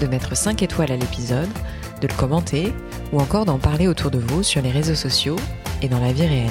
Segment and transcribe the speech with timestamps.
[0.00, 1.48] de mettre 5 étoiles à l'épisode,
[2.00, 2.72] de le commenter
[3.12, 5.36] ou encore d'en parler autour de vous sur les réseaux sociaux
[5.82, 6.50] et dans la vie réelle.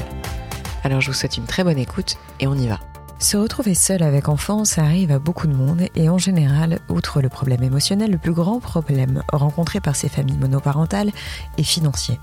[0.84, 2.80] Alors je vous souhaite une très bonne écoute et on y va.
[3.22, 7.22] Se retrouver seul avec enfant, ça arrive à beaucoup de monde et en général, outre
[7.22, 11.12] le problème émotionnel, le plus grand problème rencontré par ces familles monoparentales
[11.58, 12.18] est financier.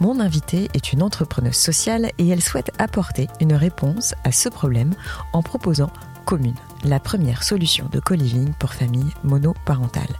[0.00, 4.92] Mon invitée est une entrepreneuse sociale et elle souhaite apporter une réponse à ce problème
[5.32, 5.90] en proposant
[6.24, 10.16] Commune, la première solution de co-living pour familles monoparentales.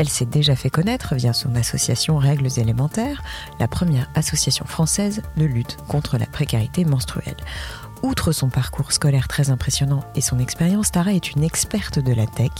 [0.00, 3.22] Elle s'est déjà fait connaître via son association Règles élémentaires,
[3.58, 7.36] la première association française de lutte contre la précarité menstruelle.
[8.02, 12.26] Outre son parcours scolaire très impressionnant et son expérience, Tara est une experte de la
[12.26, 12.50] tech,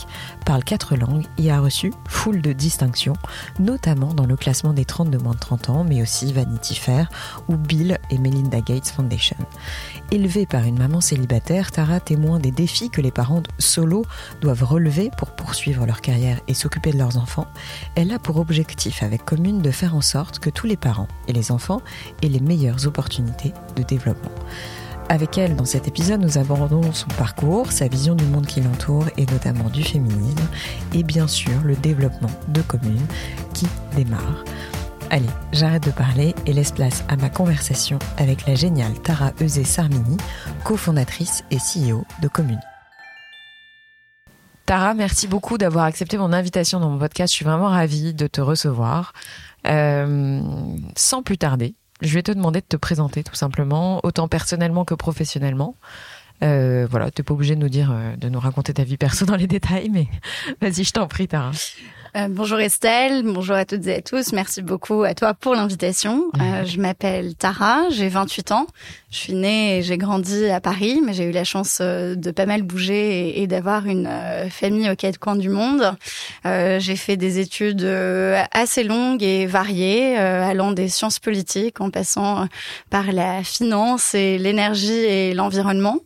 [0.45, 3.15] parle quatre langues et a reçu foule de distinctions,
[3.59, 7.09] notamment dans le classement des 30 de moins de 30 ans, mais aussi Vanity Fair
[7.47, 9.37] ou Bill et Melinda Gates Foundation.
[10.11, 14.05] Élevée par une maman célibataire, Tara témoin des défis que les parents solo
[14.41, 17.47] doivent relever pour poursuivre leur carrière et s'occuper de leurs enfants.
[17.95, 21.33] Elle a pour objectif avec Commune de faire en sorte que tous les parents et
[21.33, 21.81] les enfants
[22.21, 24.31] aient les meilleures opportunités de développement.
[25.11, 29.07] Avec elle, dans cet épisode, nous abordons son parcours, sa vision du monde qui l'entoure
[29.17, 30.47] et notamment du féminisme
[30.93, 33.05] et bien sûr le développement de communes
[33.53, 34.45] qui démarre.
[35.09, 39.65] Allez, j'arrête de parler et laisse place à ma conversation avec la géniale Tara Eusé
[39.65, 40.15] Sarmini,
[40.63, 42.61] cofondatrice et CEO de Commune.
[44.65, 47.33] Tara, merci beaucoup d'avoir accepté mon invitation dans mon podcast.
[47.33, 49.11] Je suis vraiment ravie de te recevoir.
[49.67, 50.41] Euh,
[50.95, 54.93] sans plus tarder, je vais te demander de te présenter tout simplement, autant personnellement que
[54.93, 55.75] professionnellement.
[56.43, 59.25] Euh, voilà, t'es pas obligé de nous dire, euh, de nous raconter ta vie perso
[59.27, 60.07] dans les détails, mais
[60.61, 61.51] vas-y, je t'en prie, Tara.
[62.17, 64.33] Euh, bonjour Estelle, bonjour à toutes et à tous.
[64.33, 66.25] Merci beaucoup à toi pour l'invitation.
[66.41, 68.67] Euh, je m'appelle Tara, j'ai 28 ans.
[69.11, 72.31] Je suis née et j'ai grandi à Paris, mais j'ai eu la chance euh, de
[72.31, 74.09] pas mal bouger et, d'avoir une
[74.49, 75.95] famille aux quatre coins du monde.
[76.45, 77.85] j'ai fait des études
[78.53, 82.47] assez longues et variées, allant des sciences politiques en passant
[82.89, 85.97] par la finance et l'énergie et l'environnement.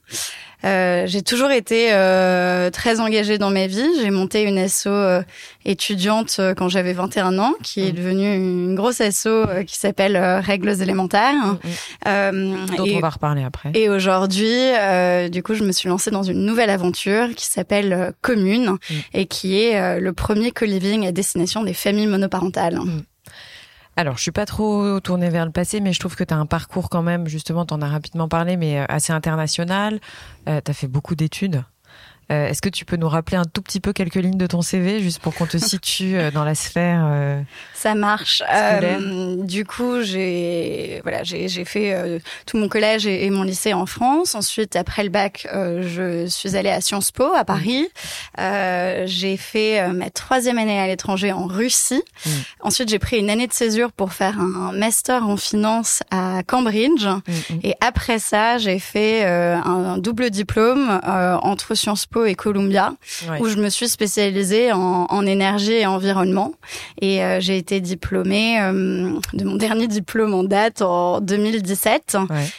[0.65, 3.87] Euh, j'ai toujours été euh, très engagée dans ma vie.
[4.01, 5.21] J'ai monté une asso euh,
[5.63, 7.95] étudiante quand j'avais 21 ans, qui est mmh.
[7.95, 9.27] devenue une grosse asso
[9.67, 11.57] qui s'appelle Règles élémentaires.
[12.05, 12.75] Mmh.
[12.77, 13.71] Dont on va reparler après.
[13.73, 14.55] Et aujourd'hui,
[15.29, 18.77] du coup, je me suis lancée dans une nouvelle aventure qui s'appelle Commune
[19.13, 22.79] et qui est le premier co-living à destination des familles monoparentales.
[23.97, 26.37] Alors, je suis pas trop tournée vers le passé, mais je trouve que tu as
[26.37, 29.99] un parcours quand même, justement, tu en as rapidement parlé, mais euh, assez international.
[30.49, 31.63] Euh, tu fait beaucoup d'études.
[32.31, 34.61] Euh, est-ce que tu peux nous rappeler un tout petit peu quelques lignes de ton
[34.61, 37.43] CV, juste pour qu'on te situe euh, dans la sphère
[37.85, 38.41] Ça marche.
[39.45, 44.33] du coup, j'ai voilà, j'ai fait tout mon collège et, mon lycée en France.
[44.33, 47.87] Ensuite, après le bac, je suis allée à Sciences Po à Paris.
[48.39, 52.01] j'ai fait ma troisième année à l'étranger en Russie.
[52.25, 52.29] Mm.
[52.61, 57.05] Ensuite, j'ai pris une année de césure pour faire un master en finance à Cambridge.
[57.05, 57.59] Mm, mm.
[57.65, 62.95] Et après ça, j'ai fait un double diplôme entre Sciences Po et Columbia,
[63.39, 66.55] où je me suis spécialisée en, en énergie et environnement.
[67.01, 72.17] Et euh, j'ai été diplômée euh, de mon dernier diplôme en date en 2017.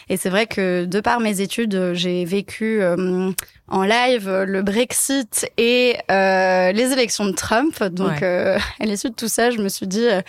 [0.08, 3.30] Et c'est vrai que de par mes études, j'ai vécu euh,
[3.68, 7.82] en live le Brexit et euh, les élections de Trump.
[7.82, 10.20] Donc, euh, à l'issue de tout ça, je me suis dit euh,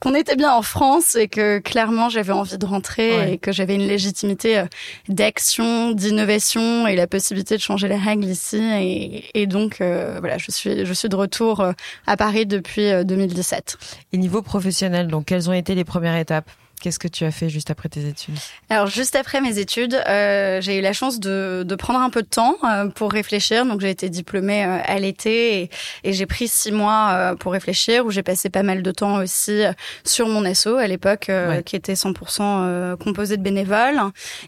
[0.00, 3.74] qu'on était bien en France et que clairement j'avais envie de rentrer et que j'avais
[3.74, 4.66] une légitimité euh,
[5.08, 8.62] d'action, d'innovation et la possibilité de changer les règles ici.
[8.62, 11.64] Et, et donc, voilà, je suis je suis de retour
[12.06, 13.78] à Paris depuis 2017.
[14.12, 16.50] Et niveau professionnel, donc quelles ont été les premières étapes?
[16.80, 18.34] Qu'est-ce que tu as fait juste après tes études
[18.68, 22.20] Alors juste après mes études, euh, j'ai eu la chance de, de, prendre un peu
[22.22, 23.64] de temps euh, pour réfléchir.
[23.64, 25.70] Donc j'ai été diplômée euh, à l'été et,
[26.04, 29.62] et j'ai pris six mois pour réfléchir, où j'ai passé pas mal de temps aussi
[30.04, 31.30] sur mon asso à l'époque,
[31.64, 34.00] qui était 100% composé de bénévoles.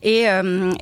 [0.03, 0.27] Et,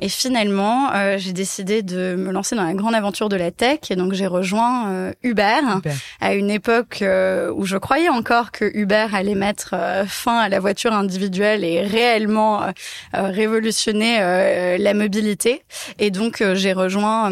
[0.01, 3.79] et finalement, j'ai décidé de me lancer dans la grande aventure de la tech.
[3.89, 9.07] Et donc j'ai rejoint Uber, Uber, à une époque où je croyais encore que Uber
[9.13, 9.75] allait mettre
[10.07, 12.61] fin à la voiture individuelle individuelle et réellement
[13.13, 15.63] révolutionner la mobilité.
[15.99, 17.29] Et donc j'ai rejoint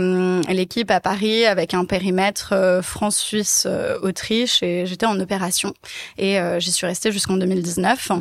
[0.49, 3.67] l'équipe à Paris avec un périmètre France, Suisse,
[4.01, 5.73] Autriche et j'étais en opération
[6.17, 8.11] et j'y suis restée jusqu'en 2019.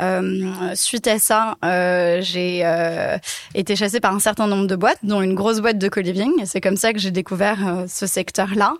[0.00, 0.74] Mhm.
[0.74, 1.56] suite à ça,
[2.20, 2.64] j'ai
[3.54, 6.32] été chassée par un certain nombre de boîtes, dont une grosse boîte de co-living.
[6.44, 8.74] C'est comme ça que j'ai découvert ce secteur-là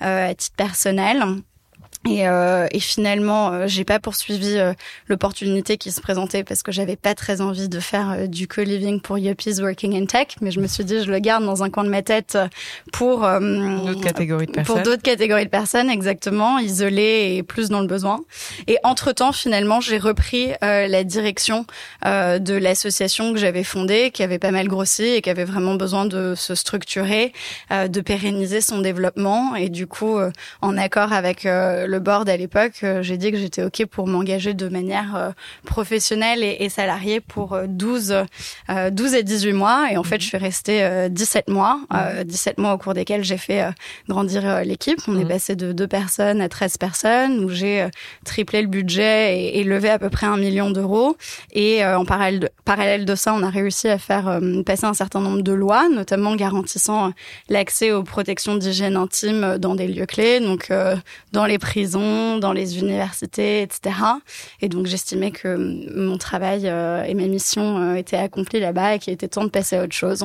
[0.00, 1.24] à titre personnel.
[2.06, 4.74] Et, euh, et, finalement, euh, j'ai pas poursuivi euh,
[5.08, 9.00] l'opportunité qui se présentait parce que j'avais pas très envie de faire euh, du co-living
[9.00, 11.70] pour Yuppies Working in Tech, mais je me suis dit je le garde dans un
[11.70, 12.36] coin de ma tête
[12.92, 14.74] pour d'autres catégories de personnes.
[14.74, 18.20] Pour d'autres catégories de personnes, exactement, isolées et plus dans le besoin.
[18.66, 21.66] Et entre temps, finalement, j'ai repris la direction
[22.04, 26.04] de l'association que j'avais fondée, qui avait pas mal grossi et qui avait vraiment besoin
[26.06, 27.32] de se structurer,
[27.70, 29.54] de pérenniser son développement.
[29.56, 30.18] Et du coup,
[30.60, 34.54] en accord avec le board à l'époque, euh, j'ai dit que j'étais OK pour m'engager
[34.54, 35.30] de manière euh,
[35.64, 38.24] professionnelle et, salariée pour 12,
[38.70, 39.88] euh, 12 et 18 mois.
[39.92, 41.80] Et en fait, je suis restée 17 mois,
[42.24, 43.64] 17 mois au cours desquels j'ai fait
[44.08, 44.98] grandir l'équipe.
[45.06, 47.86] On est passé de 2 personnes à 13 personnes, où j'ai
[48.24, 51.16] triplé le budget et, et, levé à peu près un million d'euros.
[51.52, 55.20] Et en parallèle de, parallèle de ça, on a réussi à faire passer un certain
[55.20, 57.12] nombre de lois, notamment garantissant
[57.48, 60.72] l'accès aux protections d'hygiène intime dans des lieux clés, donc
[61.32, 63.96] dans les prisons dans les universités, etc.
[64.60, 65.56] Et donc j'estimais que
[65.96, 69.50] mon travail euh, et mes missions euh, étaient accomplis là-bas et qu'il était temps de
[69.50, 70.24] passer à autre chose.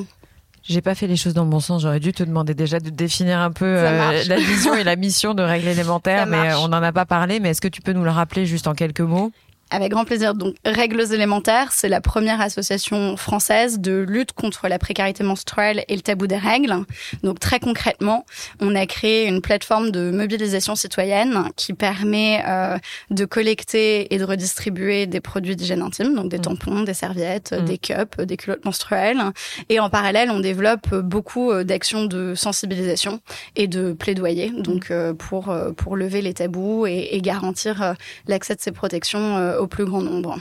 [0.64, 1.82] J'ai pas fait les choses dans le bon sens.
[1.82, 5.34] J'aurais dû te demander déjà de définir un peu euh, la vision et la mission
[5.34, 7.40] de règles élémentaires, mais on n'en a pas parlé.
[7.40, 9.32] Mais est-ce que tu peux nous le rappeler juste en quelques mots?
[9.72, 10.34] Avec grand plaisir.
[10.34, 15.96] Donc, Règles élémentaires, c'est la première association française de lutte contre la précarité menstruelle et
[15.96, 16.76] le tabou des règles.
[17.24, 18.26] Donc, très concrètement,
[18.60, 22.78] on a créé une plateforme de mobilisation citoyenne qui permet euh,
[23.10, 26.42] de collecter et de redistribuer des produits d'hygiène intime, donc des mmh.
[26.42, 27.66] tampons, des serviettes, mmh.
[27.66, 29.22] des cups, des culottes menstruelles.
[29.70, 33.20] Et en parallèle, on développe beaucoup euh, d'actions de sensibilisation
[33.56, 34.94] et de plaidoyer, donc mmh.
[34.94, 37.96] euh, pour pour lever les tabous et, et garantir
[38.28, 40.38] l'accès de ces protections au plus grand nombre.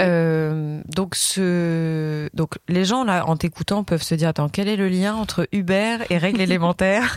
[0.00, 2.28] Euh, donc, ce...
[2.34, 5.46] donc les gens là en t'écoutant peuvent se dire attends quel est le lien entre
[5.52, 7.16] Uber et règles élémentaires?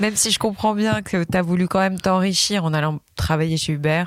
[0.00, 3.56] Même si je comprends bien que tu as voulu quand même t'enrichir en allant travailler
[3.56, 4.04] chez Uber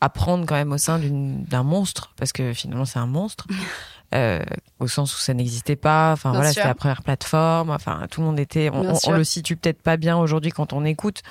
[0.00, 3.48] apprendre quand même au sein d'un monstre parce que finalement c'est un monstre
[4.14, 4.40] euh,
[4.78, 6.12] au sens où ça n'existait pas.
[6.12, 7.70] Enfin voilà c'était la première plateforme.
[7.70, 10.84] Enfin tout le monde était on, on le situe peut-être pas bien aujourd'hui quand on
[10.84, 11.22] écoute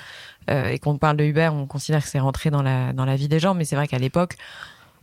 [0.48, 3.28] et qu'on parle de Uber, on considère que c'est rentré dans la dans la vie
[3.28, 4.36] des gens, mais c'est vrai qu'à l'époque,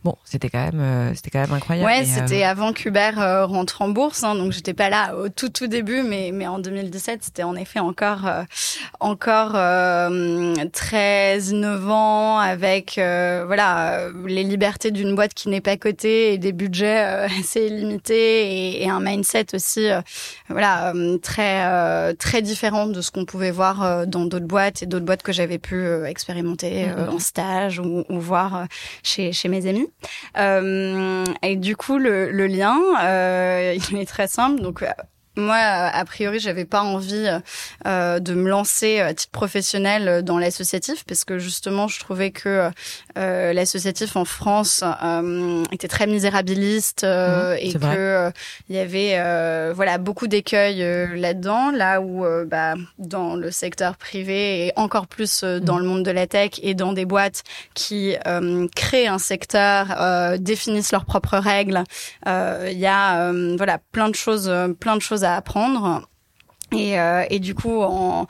[0.02, 1.86] Bon, c'était quand même, euh, c'était quand même incroyable.
[1.86, 5.28] Ouais, c'était euh, avant qu'Uber euh, rentre en bourse, hein, donc j'étais pas là au
[5.28, 8.26] tout tout début, mais mais en 2017, c'était en effet encore
[9.00, 9.52] encore
[10.72, 16.98] très innovant avec voilà les libertés d'une boîte qui n'est pas cotée et des budgets
[17.38, 19.88] assez limités et, et, un mindset aussi
[20.48, 25.22] voilà très très différent de ce qu'on pouvait voir dans d'autres boîtes et d'autres boîtes
[25.22, 27.08] que j'avais pu expérimenter mm-hmm.
[27.08, 28.66] en stage ou, ou voir
[29.02, 29.89] chez chez mes amis.
[30.36, 34.60] Euh, et du coup, le, lien, euh, il est très simple.
[34.60, 34.84] Donc,
[35.36, 37.28] moi, a priori, j'avais pas envie
[37.86, 42.70] euh, de me lancer à titre professionnel dans l'associatif parce que justement, je trouvais que
[43.18, 48.32] euh, l'associatif en France euh, était très misérabiliste euh, mmh, et que
[48.68, 50.84] il y avait voilà beaucoup d'écueils
[51.18, 55.78] là-dedans, là où bah, dans le secteur privé et encore plus dans mmh.
[55.78, 57.42] le monde de la tech et dans des boîtes
[57.74, 58.14] qui
[58.74, 61.84] créent un secteur, définissent leurs propres règles,
[62.26, 66.02] il y a voilà plein de choses, plein de choses à apprendre.
[66.72, 68.28] Et, euh, et, du coup, en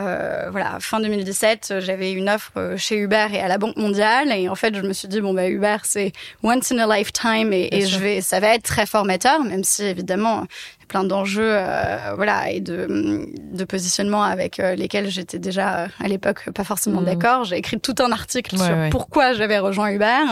[0.00, 4.32] euh, voilà fin 2017, j'avais une offre chez Uber et à la Banque mondiale.
[4.32, 7.52] Et en fait, je me suis dit bon bah Uber c'est once in a lifetime
[7.52, 10.46] et, et je vais ça va être très formateur, même si évidemment
[10.92, 16.06] plein d'enjeux, euh, voilà, et de, de positionnement avec euh, lesquels j'étais déjà euh, à
[16.06, 17.04] l'époque pas forcément mmh.
[17.06, 17.44] d'accord.
[17.44, 20.22] J'ai écrit tout un article sur pourquoi j'avais rejoint Uber.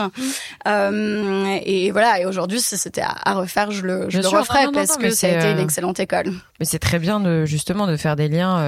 [0.67, 1.45] Mmh.
[1.65, 5.09] et voilà, et aujourd'hui, si c'était à, refaire, je le, je le referais parce que
[5.09, 6.31] ça a été une excellente école.
[6.59, 8.63] Mais c'est très bien de justement de faire des liens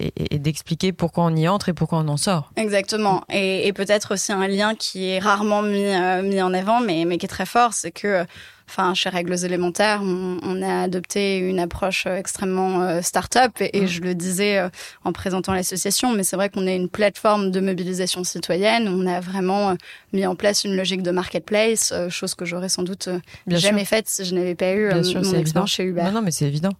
[0.00, 2.50] et, et d'expliquer pourquoi on y entre et pourquoi on en sort.
[2.56, 3.22] Exactement.
[3.30, 5.86] Et, et peut-être aussi un lien qui est rarement mis,
[6.24, 8.26] mis en avant, mais, mais qui est très fort, c'est que
[8.68, 13.86] enfin chez Règles élémentaires, on, a adopté une approche euh, extrêmement euh, start-up et, mm.
[13.86, 14.68] je le disais euh,
[15.04, 18.88] en présentant l'association, mais c'est vrai qu'on est une plateforme de mobilisation citoyenne.
[18.88, 19.74] On a vraiment
[20.12, 23.08] mis en place une logique de marketplace, chose que j'aurais sans doute
[23.46, 26.02] jamais faite si je n'avais pas eu mon expérience chez Uber.
[26.04, 26.72] Non, non mais c'est évident.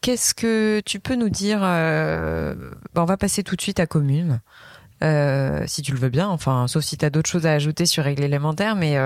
[0.00, 4.40] Qu'est-ce que tu peux nous dire On va passer tout de suite à commune.
[5.02, 6.28] Si tu le veux bien.
[6.28, 8.76] Enfin, sauf si tu as d'autres choses à ajouter sur règle élémentaire.
[8.76, 8.96] Mais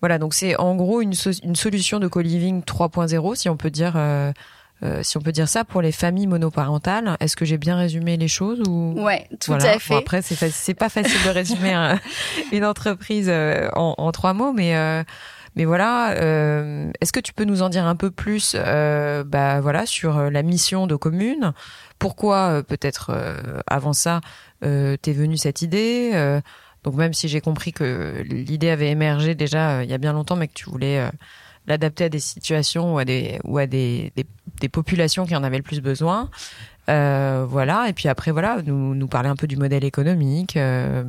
[0.00, 3.96] voilà, donc c'est en gros une, une solution de co-living 3.0, si on peut dire
[4.82, 7.16] euh, si on peut dire ça, pour les familles monoparentales.
[7.20, 8.94] Est-ce que j'ai bien résumé les choses ou?
[8.96, 9.96] Ouais, tout à fait.
[9.96, 11.94] après, c'est c'est pas facile de résumer
[12.52, 15.02] une entreprise euh, en, en, trois mots, mais euh,
[15.54, 16.14] mais voilà.
[17.00, 20.86] Est-ce que tu peux nous en dire un peu plus, bah voilà, sur la mission
[20.86, 21.54] de commune
[21.98, 23.12] Pourquoi peut-être
[23.66, 24.20] avant ça
[24.60, 26.40] t'es venue cette idée
[26.84, 30.36] Donc même si j'ai compris que l'idée avait émergé déjà il y a bien longtemps,
[30.36, 31.10] mais que tu voulais
[31.66, 34.12] l'adapter à des situations ou à des ou à des,
[34.60, 36.30] des, populations qui en avaient le plus besoin.
[36.88, 37.88] Euh, voilà.
[37.88, 41.04] Et puis après, voilà, nous, nous parler un peu du modèle économique, euh,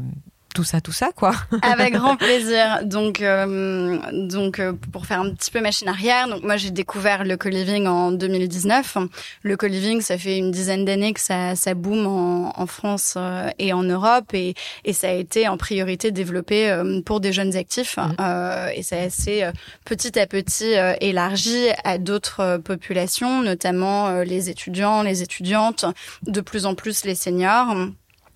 [0.54, 1.34] tout ça, tout ça, quoi.
[1.62, 2.80] Avec grand plaisir.
[2.84, 7.24] Donc, euh, donc euh, pour faire un petit peu machine arrière, donc moi j'ai découvert
[7.24, 8.98] le co-living en 2019.
[9.44, 13.50] Le co-living, ça fait une dizaine d'années que ça, ça boom en, en France euh,
[13.60, 16.75] et en Europe, et, et ça a été en priorité développé
[17.06, 18.72] pour des jeunes actifs, mmh.
[18.75, 19.51] et ça s'est
[19.86, 25.86] petit à petit élargi à d'autres populations, notamment les étudiants, les étudiantes,
[26.25, 27.75] de plus en plus les seniors.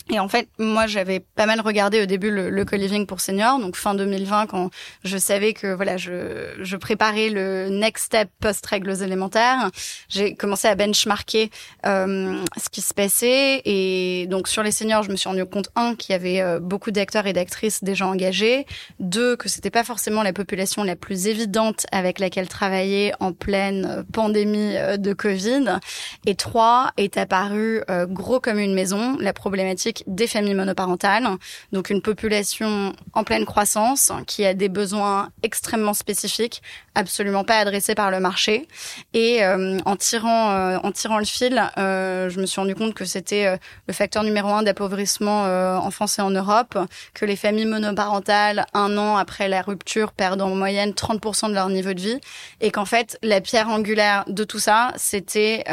[0.10, 3.60] Et en fait, moi, j'avais pas mal regardé au début le, le co-living pour seniors,
[3.60, 4.70] donc fin 2020, quand
[5.04, 9.70] je savais que voilà, je, je préparais le next step post règles élémentaires.
[10.10, 11.50] J'ai commencé à benchmarker
[11.86, 15.70] euh, ce qui se passait, et donc sur les seniors, je me suis rendu compte
[15.76, 18.66] un qu'il y avait euh, beaucoup d'acteurs et d'actrices déjà engagés,
[19.00, 23.86] deux que c'était pas forcément la population la plus évidente avec laquelle travailler en pleine
[23.86, 25.80] euh, pandémie euh, de Covid,
[26.26, 29.18] et trois est apparu gros comme une maison.
[29.20, 31.28] La problématique des familles monoparentales,
[31.72, 36.62] donc une population en pleine croissance qui a des besoins extrêmement spécifiques,
[36.96, 38.68] absolument pas adressés par le marché.
[39.14, 42.94] Et euh, en tirant euh, en tirant le fil, euh, je me suis rendu compte
[42.94, 43.58] que c'était
[43.88, 46.78] le facteur numéro un d'appauvrissement en France et en Europe,
[47.14, 51.70] que les familles monoparentales, un an après la rupture, perdent en moyenne 30% de leur
[51.70, 52.20] niveau de vie,
[52.60, 55.64] et qu'en fait la pierre angulaire de tout ça, c'était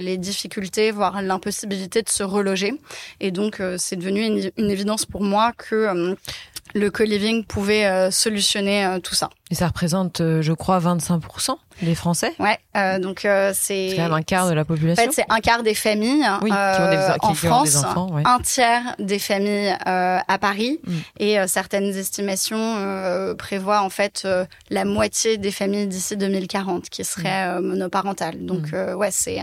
[0.00, 2.74] les difficultés, voire l'impossibilité de se reloger.
[3.20, 6.14] Et donc c'est devenu une, évidence pour moi que euh,
[6.74, 9.30] le co-living pouvait euh, solutionner euh, tout ça.
[9.50, 13.90] Et ça représente, je crois, 25% les Français Ouais, euh, donc euh, c'est.
[13.90, 15.02] C'est quand même un quart de la population.
[15.02, 18.22] En fait, c'est un quart des familles oui, euh, en France, enfants, ouais.
[18.24, 20.96] un tiers des familles euh, à Paris, mm.
[21.18, 24.26] et euh, certaines estimations euh, prévoient en fait
[24.70, 27.64] la moitié des familles d'ici 2040 qui seraient mm.
[27.64, 28.44] monoparentales.
[28.44, 28.94] Donc mm.
[28.94, 29.40] ouais, c'est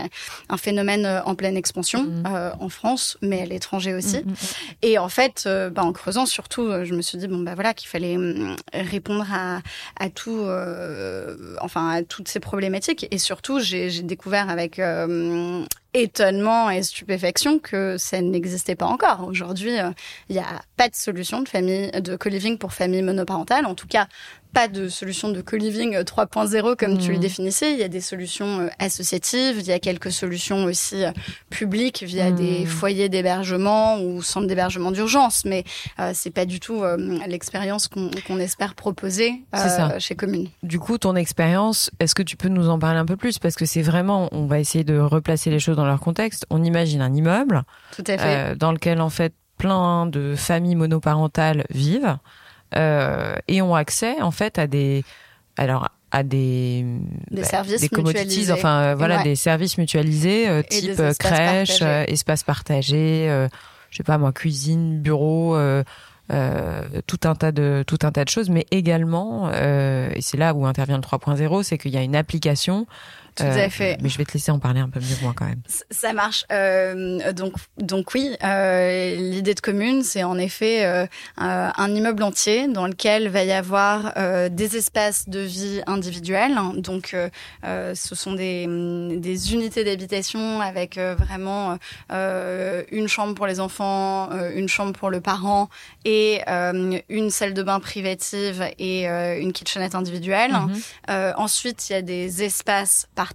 [0.48, 4.22] un phénomène en pleine expansion en France, mais à l'étranger aussi.
[4.82, 7.88] Et en fait, bah, en creusant surtout, je me suis dit bon bah voilà qu'il
[7.88, 8.16] fallait
[8.72, 10.46] répondre à, à tout,
[11.60, 13.06] enfin à toutes ces problématiques.
[13.10, 15.64] Et surtout, j'ai découvert avec euh,
[15.94, 19.24] étonnement et stupéfaction que ça n'existait pas encore.
[19.26, 19.90] Aujourd'hui, il euh,
[20.30, 23.66] n'y a pas de solution de famille de co-living pour famille monoparentale.
[23.66, 24.08] En tout cas,
[24.52, 27.20] pas de solution de co-living 3.0 comme tu le mmh.
[27.20, 27.72] définissais.
[27.72, 31.10] Il y a des solutions euh, associatives, il y a quelques solutions aussi euh,
[31.50, 32.34] publiques via mmh.
[32.34, 35.64] des foyers d'hébergement ou centres d'hébergement d'urgence, mais
[36.00, 36.82] euh, c'est pas du tout
[37.26, 39.42] l'expérience qu'on espère proposer
[39.98, 40.48] chez Commune.
[40.62, 43.38] Du coup, ton expérience, est-ce que tu peux nous en parler un peu plus?
[43.38, 46.46] Parce que c'est vraiment, on va essayer de replacer les choses dans leur contexte.
[46.50, 47.62] On imagine un immeuble,
[47.94, 52.16] tout à fait, dans lequel en fait plein de familles monoparentales vivent euh,
[52.74, 55.04] et ont accès en fait à des
[55.56, 56.84] alors à des
[57.30, 58.52] des bah, services des mutualisés.
[58.52, 63.48] enfin euh, voilà des services mutualisés euh, type crèche, espace partagé,
[63.90, 65.58] je sais pas moi cuisine, bureau.
[66.28, 70.66] tout un tas de tout un tas de choses mais également et c'est là où
[70.66, 72.86] intervient le 3.0 c'est qu'il y a une application
[73.38, 73.98] tout à euh, fait.
[74.02, 75.62] Mais je vais te laisser en parler un peu mieux moi quand même.
[75.90, 76.44] Ça marche.
[76.52, 82.86] Euh, donc, donc oui, euh, l'idée de commune, c'est en effet un immeuble entier dans
[82.86, 84.14] lequel va y avoir
[84.50, 86.56] des espaces de vie individuels.
[86.76, 87.14] Donc,
[87.64, 88.66] ce sont des,
[89.16, 91.78] des unités d'habitation avec vraiment
[92.10, 95.68] une chambre pour les enfants, une chambre pour le parent
[96.04, 100.52] et une salle de bain privative et une kitchenette individuelle.
[100.52, 101.34] Mm-hmm.
[101.36, 103.27] ensuite, il y a des espaces par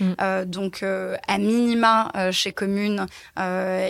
[0.00, 0.04] Mm.
[0.20, 3.06] Euh, donc, euh, à minima, euh, chez Commune,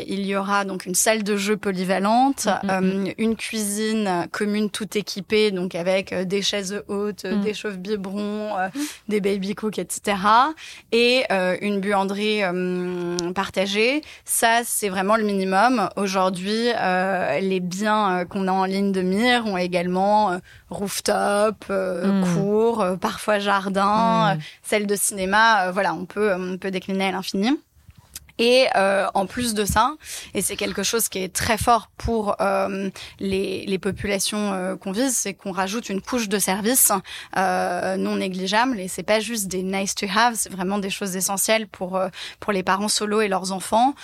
[0.07, 4.97] il y aura donc une salle de jeu polyvalente, mm, mm, une cuisine commune tout
[4.97, 8.53] équipée, donc avec des chaises hautes, des chauffe-biberons,
[9.09, 10.17] des baby cooks, etc.
[10.93, 11.25] Et
[11.61, 12.43] une buanderie
[13.35, 14.03] partagée.
[14.25, 15.89] Ça, c'est vraiment le minimum.
[15.97, 16.69] Aujourd'hui,
[17.41, 20.39] les biens qu'on a en ligne de mire ont également
[20.71, 21.65] rooftop,
[22.35, 27.51] cours, parfois jardin, salle de cinéma euh, voilà, on peut, on peut décliner à l'infini.
[28.41, 29.95] Et euh, en plus de ça,
[30.33, 34.93] et c'est quelque chose qui est très fort pour euh, les, les, populations euh, qu'on
[34.93, 36.91] vise, c'est qu'on rajoute une couche de services
[37.37, 38.81] euh, non négligeable.
[38.81, 42.09] Et c'est pas juste des nice to have, c'est vraiment des choses essentielles pour euh,
[42.41, 43.95] pour les parents solo et leurs enfants.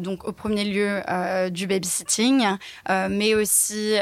[0.00, 1.00] donc au premier lieu
[1.50, 2.44] du babysitting,
[2.88, 3.94] mais aussi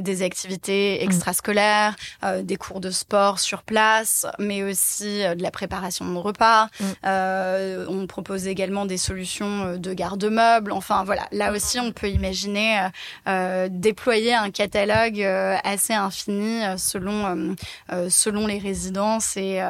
[0.00, 1.04] des activités mmh.
[1.04, 1.94] extrascolaires,
[2.42, 6.68] des cours de sport sur place, mais aussi de la préparation de repas.
[6.80, 6.96] Mmh.
[7.88, 10.72] on propose également des solutions euh, de garde-meubles.
[10.72, 12.88] Enfin voilà, là aussi on peut imaginer euh,
[13.28, 15.20] euh, déployer un catalogue
[15.64, 17.56] assez infini selon
[18.08, 19.60] selon les résidences et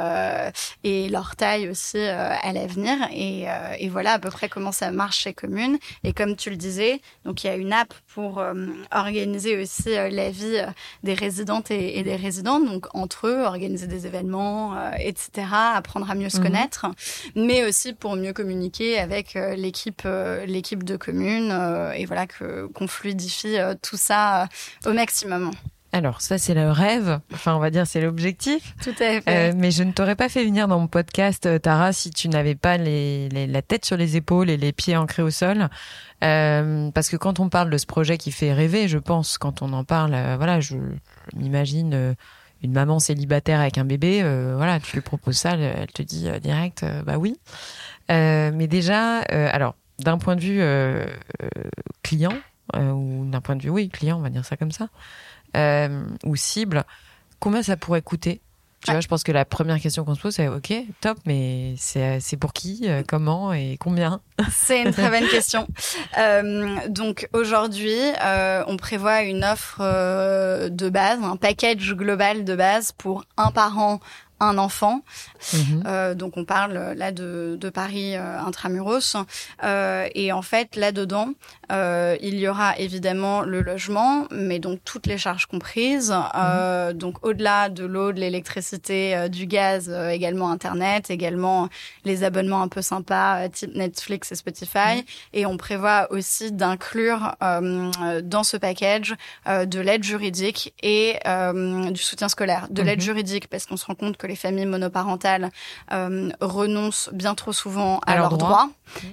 [0.84, 2.96] et leur taille aussi à l'avenir.
[3.12, 3.46] Et,
[3.78, 5.78] et voilà à peu près comment ça marche chez Commune.
[6.04, 8.42] Et comme tu le disais, donc il y a une app pour
[8.90, 10.60] organiser aussi la vie
[11.02, 16.28] des résidentes et, des résidents, donc entre eux, organiser des événements, etc., apprendre à mieux
[16.28, 16.44] se mhm.
[16.44, 16.86] connaître,
[17.34, 22.04] mais aussi pour mieux communiquer avec avec euh, l'équipe euh, l'équipe de commune euh, et
[22.04, 24.48] voilà que qu'on fluidifie tout ça
[24.84, 25.52] au maximum.
[25.92, 28.74] Alors ça c'est le rêve, enfin on va dire c'est l'objectif.
[28.82, 29.54] Tout à fait.
[29.54, 32.76] mais je ne t'aurais pas fait venir dans mon podcast Tara si tu n'avais pas
[32.76, 35.70] les, la tête sur les épaules et les pieds ancrés au sol.
[36.20, 39.72] parce que quand on parle de ce projet qui fait rêver, je pense quand on
[39.72, 40.76] en parle, voilà, je,
[41.34, 42.14] m'imagine
[42.62, 44.20] une maman célibataire avec un bébé,
[44.54, 47.38] voilà, tu lui proposes ça, elle, te dit direct, bah oui.
[48.10, 51.04] Euh, mais déjà, euh, alors, d'un point de vue euh,
[52.02, 52.34] client,
[52.76, 54.88] ou d'un point de vue, oui, client, on va dire ça comme ça,
[56.24, 56.84] ou cible,
[57.38, 58.40] combien ça pourrait coûter?
[58.84, 61.74] Tu vois, je pense que la première question qu'on se pose, c'est OK, top, mais
[61.78, 64.20] c'est pour qui, comment et combien?
[64.50, 65.66] C'est une très bonne question.
[66.18, 69.80] Euh, donc aujourd'hui, euh, on prévoit une offre
[70.68, 74.00] de base, un package global de base pour un parent
[74.40, 75.02] un enfant.
[75.52, 75.82] Mhm.
[75.86, 79.16] Euh, donc on parle euh, là de, de Paris euh, intramuros.
[79.64, 81.30] Euh, et en fait, là-dedans,
[81.70, 86.12] il y aura évidemment le logement, mais donc toutes les charges comprises.
[86.12, 86.92] Mhm.
[86.92, 91.68] Donc au-delà de l'eau, de l'électricité, du gaz, également Internet, également
[92.04, 94.96] les abonnements un peu sympas type Netflix et Spotify.
[94.96, 95.02] Mhm.
[95.32, 99.14] Et on prévoit aussi d'inclure dans ce package
[99.46, 101.18] de l'aide juridique et
[101.90, 102.68] du soutien scolaire.
[102.70, 105.50] De l'aide juridique parce qu'on se rend compte que les familles monoparentales
[105.92, 108.70] euh, renoncent bien trop souvent à, leurs droits,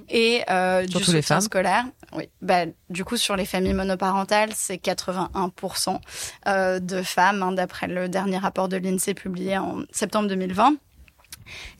[0.08, 1.84] et euh, du soutien scolaire.
[2.12, 5.98] Oui, bah, du coup sur les familles monoparentales, c'est 81%
[6.46, 10.74] euh, de femmes, hein, d'après le dernier rapport de l'INSEE publié en septembre 2020.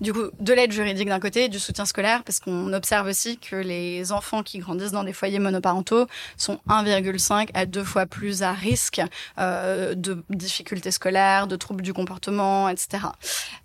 [0.00, 3.56] Du coup, de l'aide juridique d'un côté, du soutien scolaire, parce qu'on observe aussi que
[3.56, 8.52] les enfants qui grandissent dans des foyers monoparentaux sont 1,5 à deux fois plus à
[8.52, 9.00] risque
[9.38, 13.04] euh, de difficultés scolaires, de troubles du comportement, etc.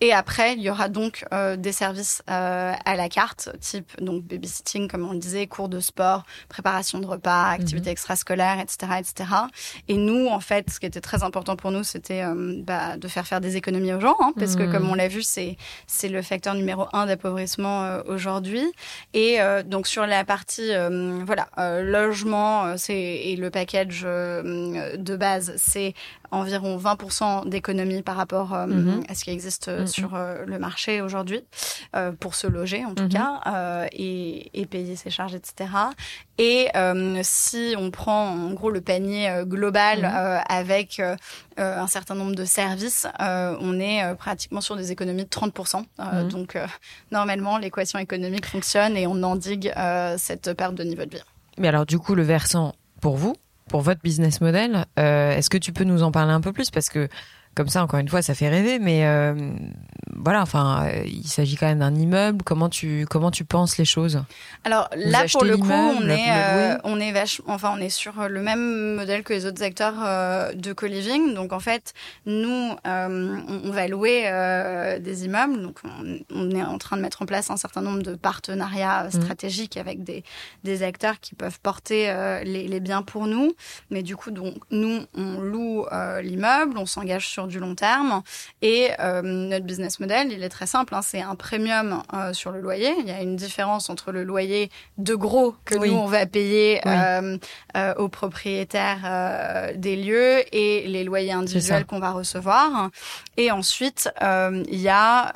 [0.02, 4.24] Et après, il y aura donc euh, des services euh, à la carte, type donc
[4.24, 7.94] babysitting, comme on le disait, cours de sport, préparation de repas, activités mhm.
[7.94, 9.30] extrascolaires, etc., etc.
[9.88, 12.24] Et nous, en fait, ce qui était très important pour nous, c'était
[12.64, 14.72] bah, de faire faire des économies aux gens, hein, parce que mhm.
[14.72, 15.58] comme on l'a vu, c'est
[15.90, 18.64] c'est le facteur numéro un d'appauvrissement euh, aujourd'hui.
[19.14, 21.50] Et euh, donc sur la partie euh, voilà
[21.82, 25.94] logement, c'est et le package de base, c'est
[26.32, 29.04] environ 20% d'économie par rapport mhm.
[29.08, 29.88] à ce qui existe mhm.
[29.88, 31.42] sur le marché aujourd'hui
[32.20, 33.10] pour se loger en tout mhm.
[33.10, 35.70] cas et, et, payer ses charges, etc.
[36.38, 36.68] Et
[37.24, 40.06] si on prend en gros le panier global
[40.48, 41.02] avec
[41.58, 45.84] un certain nombre de services, on est pratiquement sur des économies de 30%.
[46.00, 46.30] Euh, mhm.
[46.30, 46.66] Donc, euh,
[47.12, 51.24] normalement, l'équation économique fonctionne et on endigue euh, cette perte de niveau de vie.
[51.58, 53.36] Mais alors, du coup, le versant pour vous,
[53.70, 56.70] pour votre business model, est-ce que tu peux nous en parler un peu plus?
[56.72, 57.08] Parce que
[57.56, 59.34] comme ça, encore une fois, ça fait rêver, mais euh,
[60.16, 62.44] voilà, enfin, euh, il s'agit quand même d'un immeuble.
[62.44, 64.24] Comment tu comment tu penses les choses?
[64.64, 67.14] Alors là, pour le coup, on est euh, on est
[67.48, 69.96] enfin, on est sur le même modèle que les autres acteurs
[70.56, 71.34] de co-living.
[71.34, 71.94] Donc en fait,
[72.26, 74.22] nous, on, va louer
[75.02, 75.62] des immeubles.
[75.62, 75.80] Donc
[76.30, 79.12] on, est en train de mettre en place un certain nombre de partenariats mmh.
[79.12, 80.24] stratégiques avec des
[80.64, 82.14] des acteurs qui peuvent porter
[82.46, 83.54] les, les biens pour nous.
[83.90, 85.86] Mais du coup, donc nous, on loue
[86.22, 88.22] l'immeuble, on s'engage sur du long terme.
[88.62, 90.96] Et euh, notre business model, il est très simple.
[90.96, 92.94] Hein, c'est un premium euh, sur le loyer.
[93.00, 96.82] Il y a une différence entre le loyer de gros que nous, on va payer
[96.86, 97.38] euh,
[97.98, 102.90] aux propriétaires des lieux et les loyers individuels qu'on va recevoir.
[103.38, 105.32] Et ensuite, il y a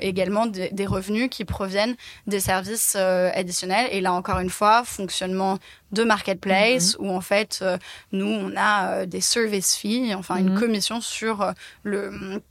[0.00, 3.88] également des, des, revenus qui proviennent des services additionnels.
[3.90, 5.58] Et là, encore une fois, fonctionnement
[5.92, 7.06] de marketplace mhm.
[7.06, 7.78] où en fait euh,
[8.12, 10.58] nous on a euh, des service fees, enfin une mhm.
[10.58, 12.42] commission sur euh, le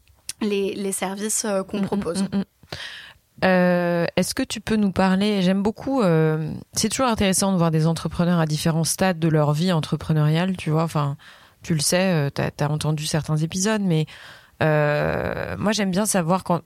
[0.41, 2.25] les, les services qu'on mhm, propose.
[3.41, 6.03] Est-ce que tu peux nous parler J'aime beaucoup.
[6.73, 10.55] c'est toujours intéressant de voir des entrepreneurs à différents stades de leur vie entrepreneuriale.
[10.55, 11.17] Tu vois, enfin,
[11.63, 14.05] tu le sais, tu as, entendu certains épisodes, mais
[14.61, 16.61] moi j'aime bien savoir quand,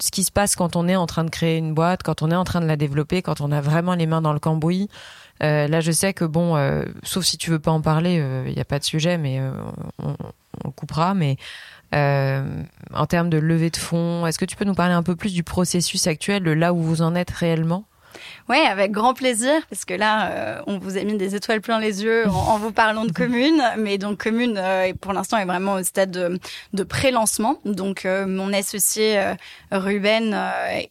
[0.00, 2.30] ce qui se passe quand on est en train de créer une boîte, quand on
[2.30, 4.88] est en train de la développer, quand on a vraiment les mains dans le cambouis.
[5.42, 8.20] Euh, là, je sais que bon, euh, sauf si tu veux pas en parler, il
[8.20, 9.40] euh, n'y a pas de sujet, mais
[9.98, 10.16] on,
[10.64, 11.14] on, coupera.
[11.14, 11.36] Mais
[11.92, 15.32] en termes de levée de fonds, est-ce que tu peux nous parler un peu plus
[15.32, 17.84] du processus actuel, de là où vous en êtes réellement?
[18.48, 21.80] Oui, avec grand plaisir, parce que là, euh, on vous a mis des étoiles plein
[21.80, 25.74] les yeux en, vous parlant de commune, mais donc commune, euh, pour l'instant, est vraiment
[25.74, 26.38] au stade de,
[26.72, 27.58] de pré-lancement.
[27.64, 29.20] Donc, euh, mon associé
[29.72, 30.38] Ruben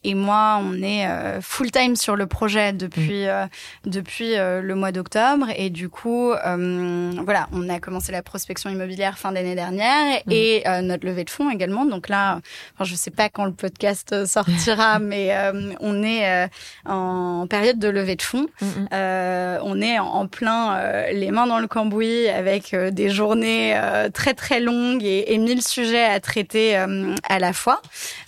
[0.04, 1.06] et moi, on est
[1.40, 3.48] full time sur le projet depuis mm.
[3.86, 9.32] depuis le mois d'octobre, et du coup, voilà, on a commencé la prospection immobilière fin
[9.32, 10.32] d'année dernière mm.
[10.32, 11.84] et notre levée de fonds également.
[11.84, 12.40] Donc là,
[12.74, 15.34] enfin, je sais pas quand le podcast sortira, mais
[15.80, 16.48] on est
[16.84, 18.46] en en période de levée de fonds.
[18.60, 18.88] Mm, mm.
[18.92, 23.78] Euh, on est en, plein euh, les mains dans le cambouis avec euh, des journées
[24.12, 27.80] très très longues et, et mille sujets à traiter à la fois.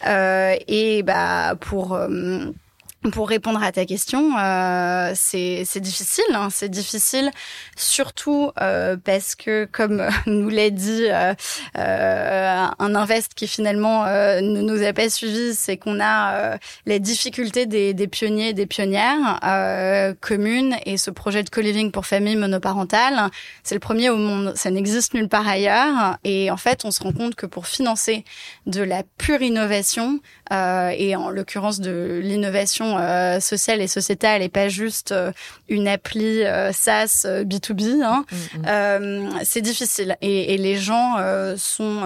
[0.04, 1.98] et bah pour
[3.12, 6.24] pour répondre à ta question, euh, c'est difficile.
[6.34, 7.30] Hein, c'est difficile,
[7.76, 11.32] surtout euh, parce que, comme nous l'a dit euh,
[11.76, 16.58] euh un invest qui finalement euh, ne nous a pas suivis, c'est qu'on a euh,
[16.86, 19.38] les difficultés des, des pionniers et des pionnières
[20.20, 20.76] communes.
[20.84, 23.30] Et ce projet de co-living pour familles monoparentales,
[23.62, 24.52] c'est le premier au monde.
[24.56, 26.18] Ça n'existe nulle part ailleurs.
[26.24, 28.24] Et en fait, on se rend compte que pour financer
[28.66, 34.68] de la pure innovation, et en l'occurrence de l'innovation euh, sociale et sociétale et pas
[34.68, 35.32] juste euh,
[35.68, 38.24] une appli euh, SaaS B2B, hein,
[38.56, 39.40] mm, mm.
[39.44, 41.16] c'est difficile et, et, les gens
[41.56, 42.02] sont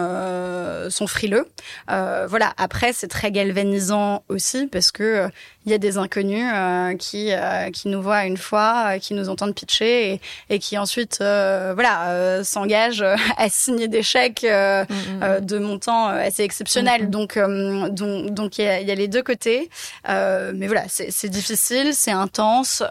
[0.91, 1.47] sont frileux.
[1.89, 2.53] voilà.
[2.57, 5.29] Après, c'est très galvanisant aussi parce que
[5.65, 9.15] il y a des inconnus euh, qui euh, qui nous voient une fois, euh, qui
[9.15, 10.21] nous entendent pitcher et,
[10.51, 13.05] et qui ensuite voilà s'engagent
[13.37, 15.41] à signer des chèques mm, mm, mm.
[15.45, 17.11] de montants assez exceptionnels.
[17.11, 19.71] Donc donc donc il y a, y a, les deux côtés,
[20.09, 22.83] mais voilà c'est difficile, c'est intense,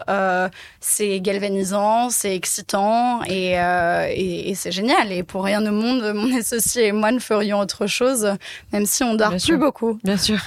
[0.80, 5.12] c'est galvanisant, c'est excitant et, et, et c'est génial.
[5.12, 8.28] Et pour rien au monde, mon associé et moi ne ferions autre chose,
[8.72, 9.98] même si on dort plus beaucoup.
[10.04, 10.38] Bien sûr.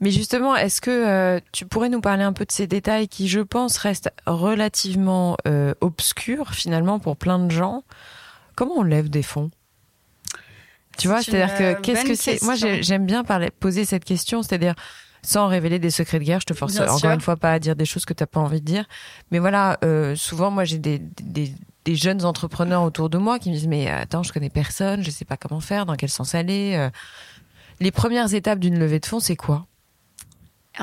[0.00, 3.40] Mais justement, est-ce que tu pourrais nous parler un peu de ces détails qui, je
[3.40, 7.82] pense, restent relativement euh, obscurs finalement pour plein de gens.
[8.54, 9.50] Comment on lève des fonds?
[10.98, 12.40] Tu vois, c'est-à-dire que euh, qu'est-ce que c'est?
[12.42, 14.76] Moi, j'aime bien parler, poser cette question, c'est-à-dire
[15.22, 16.38] sans révéler des secrets de guerre.
[16.38, 18.38] Je te force encore une fois pas à dire des choses que tu n'as pas
[18.38, 18.84] envie de dire.
[19.32, 21.52] Mais voilà, euh, souvent, moi, j'ai des, des,
[21.84, 25.10] des, jeunes entrepreneurs autour de moi qui me disent mais attends, je connais personne, je
[25.10, 26.88] sais pas comment faire, dans quel sens aller.
[27.80, 29.66] Les premières étapes d'une levée de fonds, c'est quoi?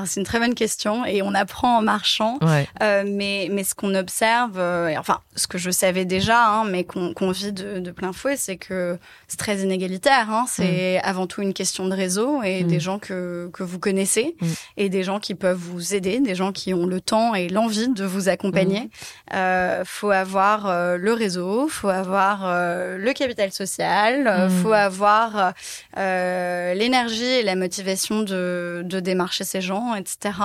[0.05, 2.39] C'est une très bonne question et on apprend en marchant.
[2.81, 6.83] Euh, mais, mais ce qu'on observe, euh, enfin ce que je savais déjà, hein, mais
[6.83, 10.29] qu'on vit de, de, plein fouet, c'est que c'est très inégalitaire.
[10.29, 10.45] Hein.
[10.47, 11.07] C'est mm.
[11.07, 12.67] avant tout une question de réseau et mm.
[12.67, 14.47] des gens que, que vous connaissez mm.
[14.77, 17.89] et des gens qui peuvent vous aider, des gens qui ont le temps et l'envie
[17.89, 18.89] de vous accompagner.
[19.33, 25.53] Euh, faut avoir euh, le réseau, faut avoir euh, le capital social, faut avoir
[25.95, 30.39] l'énergie et la motivation de, de démarcher ces gens etc.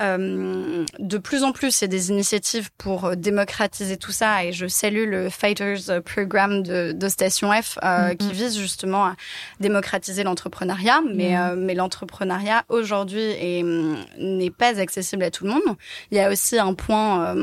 [0.00, 4.44] Euh, de plus en plus, il y a des initiatives pour euh, démocratiser tout ça
[4.44, 8.16] et je salue le Fighters Program de, de Station F euh, mm-hmm.
[8.16, 9.16] qui vise justement à
[9.58, 11.56] démocratiser l'entrepreneuriat, mais, mm-hmm.
[11.56, 15.76] mais l'entrepreneuriat aujourd'hui mm, n'est pas accessible à tout le monde.
[16.10, 17.34] Il y a aussi un point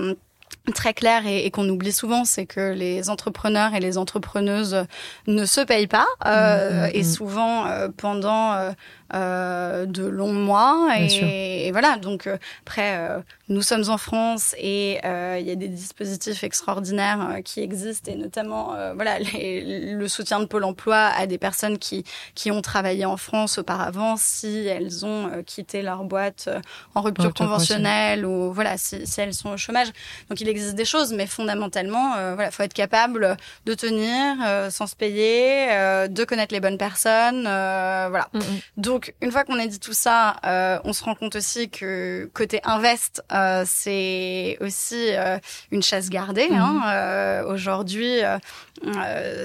[0.73, 4.85] très clair et, qu'on oublie souvent, c'est que les entrepreneurs et les entrepreneuses
[5.27, 6.91] ne se payent pas euh, mm-hmm.
[6.93, 7.65] et souvent
[7.97, 8.73] pendant
[9.13, 10.89] euh, de longs mois.
[10.99, 15.69] Et, voilà, donc euh, après, euh, nous sommes en France et il y a des
[15.69, 21.77] dispositifs extraordinaires qui existent et notamment voilà le soutien de Pôle Emploi à des personnes
[21.77, 22.03] qui
[22.35, 26.49] qui ont travaillé en France auparavant si elles ont quitté leur boîte
[26.93, 29.87] en rupture conventionnelle ou voilà si, si, elles sont au chômage.
[30.29, 34.35] Donc il existe des choses, mais fondamentalement, voilà, faut être capable de tenir
[34.71, 35.67] sans se payer,
[36.09, 38.27] de connaître les bonnes personnes, voilà.
[38.33, 38.59] Mm, mm.
[38.75, 41.69] Donc donc, une fois qu'on a dit tout ça, euh, on se rend compte aussi
[41.69, 45.37] que côté invest, euh, c'est aussi euh,
[45.69, 46.47] une chasse gardée.
[46.51, 47.43] Hein.
[47.43, 47.51] Mhm.
[47.51, 48.21] Aujourd'hui,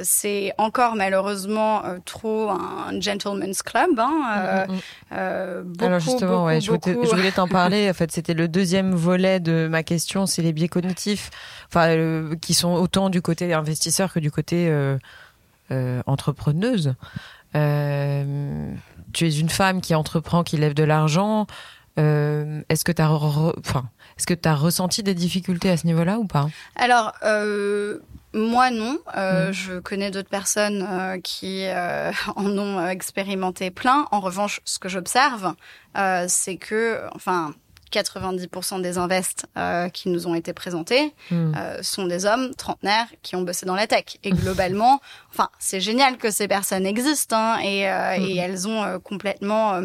[0.04, 3.90] c'est encore malheureusement trop un gentleman's club.
[3.98, 4.64] Hein.
[4.68, 5.62] Mhm, mhm.
[5.64, 7.90] Beaucoup, Alors justement, ouais, je, voulais, t'en parler.
[7.92, 11.28] En fait, c'était le deuxième volet de ma question, c'est les biais cognitifs,
[11.68, 14.72] enfin, qui sont autant du côté investisseur que du côté
[16.06, 16.94] entrepreneuse.
[17.54, 18.74] Euh,
[19.12, 21.46] tu es une femme qui entreprend, qui lève de l'argent.
[21.96, 23.84] est-ce que tu as, enfin,
[24.18, 26.48] est-ce que as ressenti des difficultés à ce niveau-là ou pas?
[26.76, 27.12] Alors,
[28.34, 28.98] moi, non.
[29.16, 29.52] Euh, mm.
[29.52, 34.06] Je connais d'autres personnes euh, qui euh, en ont expérimenté plein.
[34.10, 35.54] En revanche, ce que j'observe,
[36.28, 37.54] c'est que, enfin,
[37.92, 39.46] 90% des invests
[39.92, 41.52] qui nous ont été présentés mm.
[41.82, 44.04] sont des hommes trentenaires qui ont bossé dans la tech.
[44.24, 45.00] Et globalement,
[45.30, 48.22] enfin, c'est génial que ces personnes existent hein, et, mm.
[48.24, 49.80] et, elles ont complètement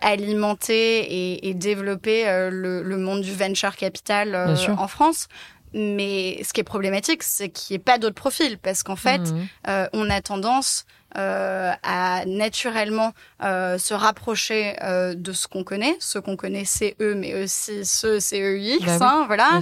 [0.00, 5.28] alimenté et, et développé le, le, monde du venture capital en France.
[5.74, 9.18] Mais ce qui est problématique, c'est qu'il n'y ait pas d'autres profils, parce qu'en fait,
[9.18, 9.48] mmh.
[9.68, 15.96] euh, on a tendance euh, à naturellement euh, se rapprocher euh, de ce qu'on connaît,
[16.00, 19.60] ce qu'on connaît c'est eux, mais aussi ce c'est eux X, bah hein, voilà.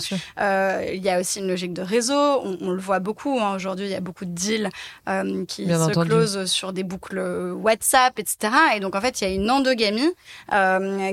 [0.92, 3.54] Il y a aussi une logique de réseau, on, on le voit beaucoup hein.
[3.54, 3.86] aujourd'hui.
[3.86, 4.70] Il y a beaucoup de deals
[5.46, 7.20] qui se closent sur des boucles
[7.52, 8.52] WhatsApp, etc.
[8.74, 10.12] Et donc en fait, il y a une endogamie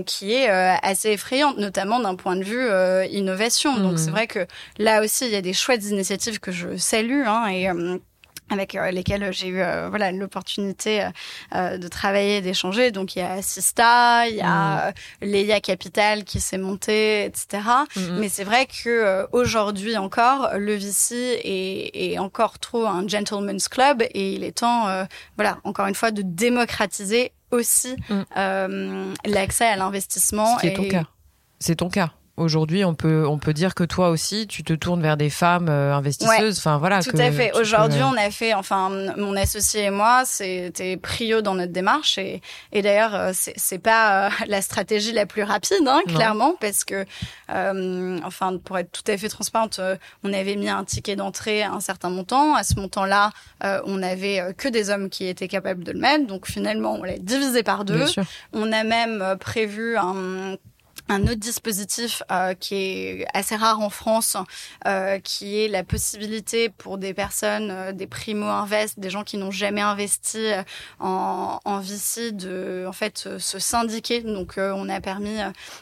[0.07, 2.69] qui est assez effrayante, notamment d'un point de vue
[3.11, 3.77] innovation.
[3.77, 3.97] Donc mmh.
[3.97, 4.47] c'est vrai que
[4.79, 7.69] là aussi, il y a des chouettes initiatives que je salue hein, et
[8.49, 11.07] avec euh, lesquels j'ai eu euh, voilà l'opportunité
[11.55, 15.25] euh, de travailler d'échanger donc il y a Sista il y a mmh.
[15.25, 17.63] Leia Capital qui s'est monté etc
[17.95, 18.01] mmh.
[18.19, 24.01] mais c'est vrai que aujourd'hui encore le VC est, est, encore trop un gentleman's club
[24.01, 24.87] et il est temps
[25.35, 29.13] voilà encore une fois de démocratiser aussi mmh.
[29.25, 31.05] l'accès à l'investissement c'est ton cas
[31.59, 35.03] c'est ton cas Aujourd'hui, on peut on peut dire que toi aussi, tu te tournes
[35.03, 36.57] vers des femmes euh, investisseuses.
[36.57, 37.03] enfin voilà.
[37.03, 37.51] Tout à fait.
[37.55, 42.41] Aujourd'hui, on a fait, enfin, mon associé et moi, c'était prio dans notre démarche et,
[42.71, 47.05] et d'ailleurs, euh, c'est pas euh, la stratégie la plus rapide, hein, clairement, parce que,
[48.25, 49.79] enfin, pour être tout à fait transparente,
[50.23, 52.55] on avait mis un ticket d'entrée à un certain montant.
[52.55, 53.29] À ce montant-là,
[53.61, 56.25] on avait que des hommes qui étaient capables de le mettre.
[56.25, 58.05] Donc finalement, on l'a divisé par deux.
[58.53, 60.57] On a même prévu un
[61.09, 64.37] un autre dispositif euh, qui est assez rare en France,
[64.87, 69.51] euh, qui est la possibilité pour des personnes, euh, des primo-invest, des gens qui n'ont
[69.51, 70.51] jamais investi
[70.99, 74.21] en, en VC, de en fait se syndiquer.
[74.21, 75.37] Donc, on a permis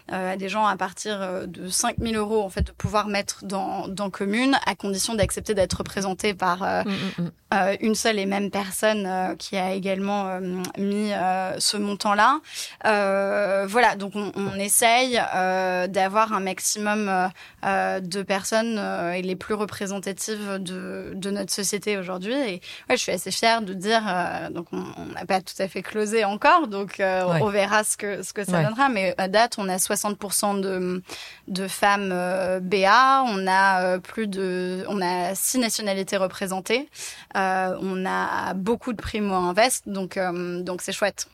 [0.10, 4.10] à des gens à partir de 5000 euros en fait de pouvoir mettre dans, dans
[4.10, 7.78] commune, à condition d'accepter d'être représenté par mmh, mmh, mmh.
[7.82, 10.40] une seule et même personne qui a également
[10.78, 11.12] mis
[11.60, 12.40] ce montant-là.
[12.84, 17.28] voilà, donc on, on essaye euh, d'avoir un maximum euh,
[17.66, 18.78] euh, de personnes
[19.16, 22.34] et les plus représentatives de, de notre société aujourd'hui.
[22.34, 24.04] Et ouais, je suis assez fière de dire,
[24.52, 28.34] donc on n'a pas tout à fait closé encore, donc on verra ce que, ce
[28.34, 28.90] que ça donnera.
[28.90, 31.02] Mais à date, on a 60% de,
[31.48, 36.90] de femmes BA, on a plus de, on a six nationalités représentées,
[37.36, 40.20] on a beaucoup de primo invest, donc
[40.64, 41.28] donc c'est chouette.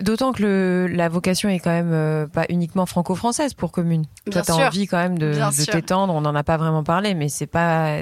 [0.00, 4.06] D'autant que le, la vocation est quand même euh, pas uniquement franco-française pour commune.
[4.30, 6.14] Tu as envie quand même de, de t'étendre.
[6.14, 7.96] On n'en a pas vraiment parlé, mais c'est pas.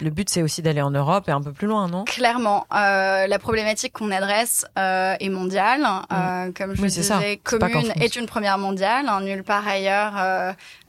[0.00, 2.04] Le but, c'est aussi d'aller en Europe et un peu plus loin, non?
[2.04, 5.86] Clairement, euh, la problématique qu'on adresse euh, est mondiale.
[6.12, 6.54] Euh, mm.
[6.54, 9.08] comme je oui, disais, commune est, une première mondiale.
[9.08, 10.14] Hein, nulle part ailleurs,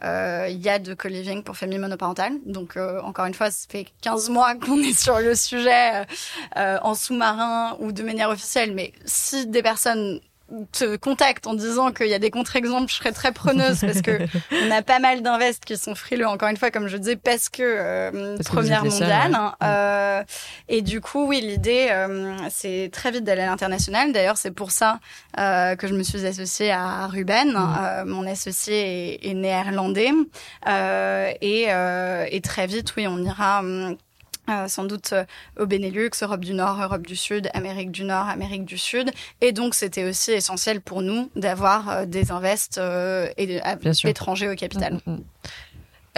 [0.01, 2.33] il euh, y a de co-living pour familles monoparentales.
[2.45, 6.05] Donc, encore une fois, ça fait 15 mois qu'on est sur le sujet
[6.55, 8.73] en sous-marin ou de manière officielle.
[8.73, 10.19] Mais si des personnes
[10.71, 14.19] te contacte en disant qu'il y a des contre-exemples, je serais très preneuse parce que
[14.51, 17.49] on a pas mal d'investes qui sont frileux, encore une fois, comme je disais, parce
[17.49, 19.35] que euh, première mondiale.
[19.35, 19.55] Hein.
[19.63, 20.23] euh,
[20.69, 24.11] et du coup, oui, l'idée, euh, c'est très vite d'aller à l'international.
[24.11, 24.99] D'ailleurs, c'est pour ça
[25.35, 27.53] que je me suis associée à Ruben.
[27.53, 28.03] Mm.
[28.05, 30.11] mon associé est, est néerlandais.
[31.41, 33.97] et, et très vite, oui, on ira hum,
[34.49, 35.23] euh, sans doute euh,
[35.57, 39.09] au Benelux, Europe du Nord, Europe du Sud, Amérique du Nord, Amérique du Sud.
[39.39, 42.81] Et donc, c'était aussi essentiel pour nous d'avoir euh, des invests
[44.03, 44.99] étrangers au capital.
[45.05, 45.23] Mm, mm,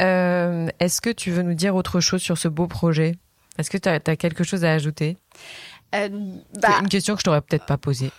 [0.03, 0.71] mm.
[0.79, 3.15] Est-ce que tu veux nous dire autre chose sur ce beau projet?
[3.59, 5.17] Est-ce que tu as, quelque chose à ajouter?
[5.93, 5.99] Bah,
[6.81, 8.11] Une question que je t'aurais peut-être pas posée.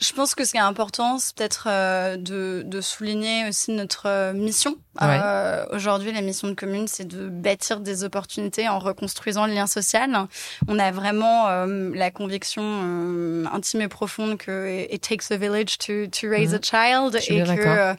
[0.00, 4.06] Je pense que ce qui est important, c'est peut-être euh, de, de, souligner aussi notre
[4.06, 4.76] euh, mission.
[5.02, 9.66] Euh, Aujourd'hui, la mission de commune, c'est de bâtir des opportunités en reconstruisant le lien
[9.66, 10.26] social.
[10.68, 15.78] On a vraiment euh, la conviction euh, intime et profonde que it takes a village
[15.78, 16.62] to, to raise a mhm.
[16.62, 17.94] child et que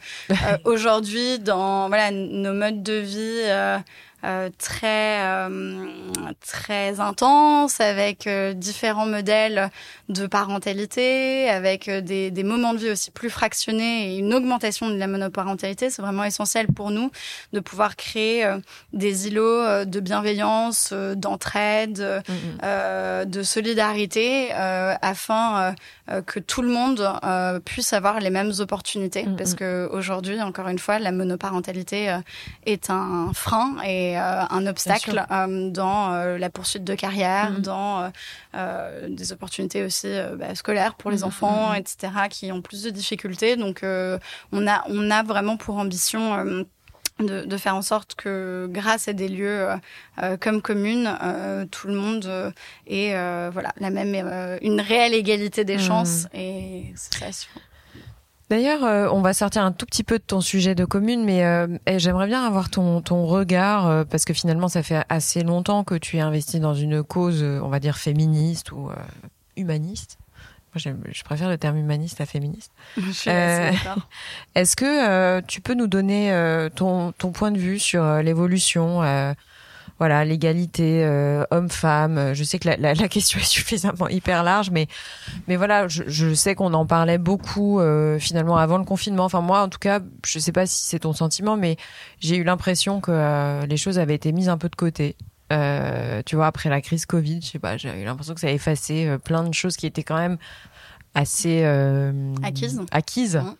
[0.66, 3.82] aujourd'hui, dans voilà nos modes de vie
[4.58, 5.50] très
[6.42, 9.70] très intense, avec différents modèles
[10.10, 14.96] de parentalité, avec des, des moments de vie aussi plus fractionnés et une augmentation de
[14.96, 15.90] la monoparentalité.
[15.90, 17.12] C'est vraiment essentiel pour nous
[17.54, 18.48] de pouvoir créer
[18.94, 23.26] des îlots de bienveillance, d'entraide, mm, mm.
[23.26, 25.74] de solidarité, afin
[26.26, 27.08] que tout le monde
[27.65, 29.24] puisse avoir les mêmes opportunités.
[29.24, 32.17] Mm, parce que aujourd'hui, encore une fois, la monoparentalité
[32.65, 35.26] est un frein et un obstacle
[35.71, 38.12] dans la poursuite de carrière, dans
[39.08, 43.56] des opportunités aussi bah, scolaires pour les enfants, etc., qui ont plus de difficultés.
[43.56, 46.65] Donc, on a on a vraiment pour ambition
[47.24, 49.76] de, de, faire en sorte que grâce à des lieux euh,
[50.22, 52.52] euh comme communes, euh, tout le monde euh,
[52.88, 53.14] ait
[53.52, 54.16] voilà la même
[54.62, 55.80] une réelle égalité des mmh.
[55.80, 57.48] chances et c'est
[58.50, 61.42] D'ailleurs, on va sortir un tout petit peu de ton sujet de commune, mais
[62.00, 66.18] j'aimerais bien avoir ton, ton regard, parce que finalement, ça fait assez longtemps que tu
[66.18, 68.90] es investi dans une cause, on va dire, féministe ou
[69.56, 70.18] humaniste.
[70.74, 72.72] Moi, je préfère le terme humaniste à féministe.
[73.28, 73.72] Euh,
[74.56, 78.22] Est-ce que euh, tu peux nous donner euh, ton, ton, point de vue sur euh,
[78.22, 79.02] l'évolution,
[80.00, 81.06] voilà, l'égalité
[81.52, 82.34] homme-femme?
[82.34, 84.88] Je sais que la, la, la, question est suffisamment hyper large, mais
[85.48, 87.80] mais voilà, je, je sais qu'on en parlait beaucoup
[88.20, 89.26] finalement avant le confinement.
[89.26, 91.78] Enfin moi, en tout cas, je sais pas si c'est ton sentiment, mais
[92.20, 95.16] j'ai eu l'impression que les choses avaient été mises un peu de côté.
[95.52, 98.48] Euh, tu vois, après la crise Covid, je sais pas, j'ai eu l'impression que ça
[98.48, 100.38] a effacé euh, plein de choses qui étaient quand même
[101.14, 102.82] assez euh, acquises.
[102.92, 103.36] acquises.
[103.36, 103.56] Mmh.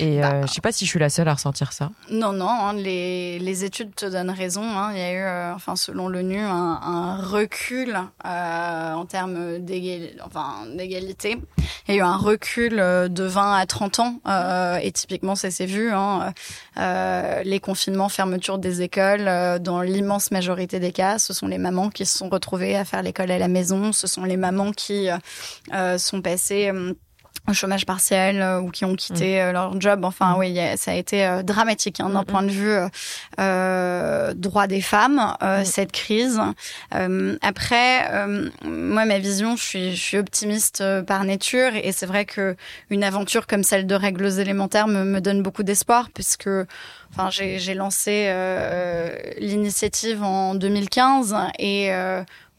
[0.00, 1.90] Et bah, je sais pas si je suis la seule à ressentir ça.
[2.10, 4.62] Non, non, hein, les, les, études te donnent raison.
[4.62, 4.92] Hein.
[4.92, 10.16] Il y a eu, enfin, selon l'ONU, un, un, recul en termes d'égalité.
[10.24, 14.20] Enfin, il y a eu un recul de 20 à 30 ans.
[14.82, 15.90] et typiquement, ça s'est vu.
[15.90, 16.32] Hein,
[16.78, 21.58] euh, les confinements, fermeture des écoles, euh, dans l'immense majorité des cas, ce sont les
[21.58, 24.72] mamans qui se sont retrouvées à faire l'école à la maison, ce sont les mamans
[24.72, 25.08] qui
[25.72, 26.70] euh, sont passées
[27.48, 29.40] au chômage partiel euh, ou qui ont quitté mm.
[29.40, 30.04] euh, leur job.
[30.04, 30.38] Enfin, mm.
[30.38, 32.76] oui, ça a été euh, dramatique hein, d'un mm, point de vue
[33.40, 36.40] euh, droit des femmes cette crise.
[36.90, 38.26] après,
[38.64, 42.56] moi, ma vision, je suis, je suis optimiste par nature et c'est vrai que
[42.90, 46.48] une aventure comme celle de règles élémentaires me, me donne beaucoup d'espoir puisque,
[47.12, 48.32] enfin, j'ai lancé
[49.38, 51.90] l'initiative en 2015 et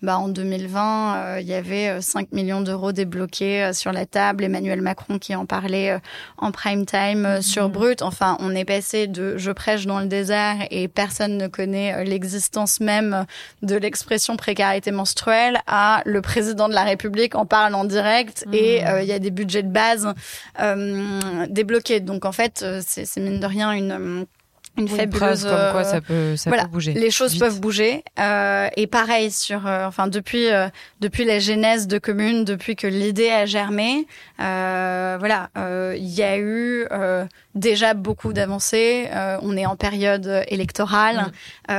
[0.02, 4.06] bah, en 2020, euh, il y avait 5 euh, millions d'euros débloqués euh, sur la
[4.06, 4.46] table.
[4.46, 6.00] Emmanuel Macron qui en parlait
[6.38, 7.72] en prime time sur mhm.
[7.72, 8.02] Brut.
[8.02, 12.80] Enfin, on est passé de je prêche dans le désert et personne ne connaît l'existence
[12.80, 13.26] même
[13.62, 18.82] de l'expression précarité menstruelle à le président de la République en parle en direct et
[18.82, 19.00] mhm.
[19.02, 20.14] il y a des budgets de base
[21.50, 22.00] débloqués.
[22.00, 24.26] Donc en fait, c'est mine de rien une
[24.80, 26.94] une fabuleuse comme quoi ça peut ça peut bouger.
[26.94, 30.68] Les choses peuvent bouger euh, et pareil sur euh, enfin depuis euh,
[31.00, 34.08] depuis la genèse de commune, depuis que l'idée a germé,
[34.40, 35.50] euh, voilà,
[35.96, 36.86] il y a eu
[37.56, 39.10] déjà beaucoup d'avancées.
[39.42, 41.32] on est en période électorale.
[41.68, 41.74] Mm.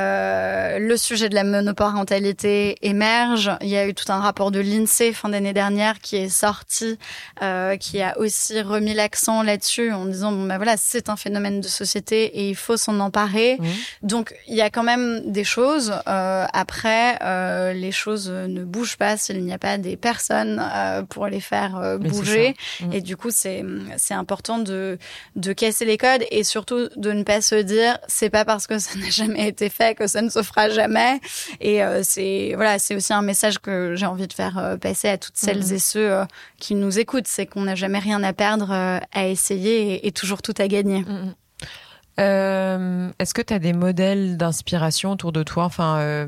[0.78, 3.50] le sujet de la monoparentalité émerge.
[3.60, 6.98] Il y a eu tout un rapport de l'INSEE fin d'année dernière qui est sorti,
[7.80, 11.68] qui a aussi remis l'accent là-dessus en disant bon ben voilà c'est un phénomène de
[11.68, 13.56] société et il faut s'en emparer.
[13.58, 13.66] Mmh.
[14.02, 15.92] Donc il y a quand même des choses.
[16.08, 21.02] Euh, après, euh, les choses ne bougent pas s'il n'y a pas des personnes euh,
[21.02, 22.54] pour les faire euh, bouger.
[22.80, 22.92] Mmh.
[22.92, 23.64] Et du coup, c'est
[23.96, 24.98] c'est important de
[25.36, 28.78] de casser les codes et surtout de ne pas se dire c'est pas parce que
[28.78, 31.20] ça n'a jamais été fait que ça ne se fera jamais.
[31.60, 35.08] Et euh, c'est voilà, c'est aussi un message que j'ai envie de faire euh, passer
[35.08, 35.74] à toutes celles mmh.
[35.74, 36.20] et ceux
[36.58, 40.42] qui nous écoutent, c'est qu'on n'a jamais rien à perdre à essayer et, et toujours
[40.42, 41.04] tout à gagner.
[42.20, 45.64] Euh, est-ce que tu as des modèles d'inspiration autour de toi?
[45.64, 46.26] Enfin, euh,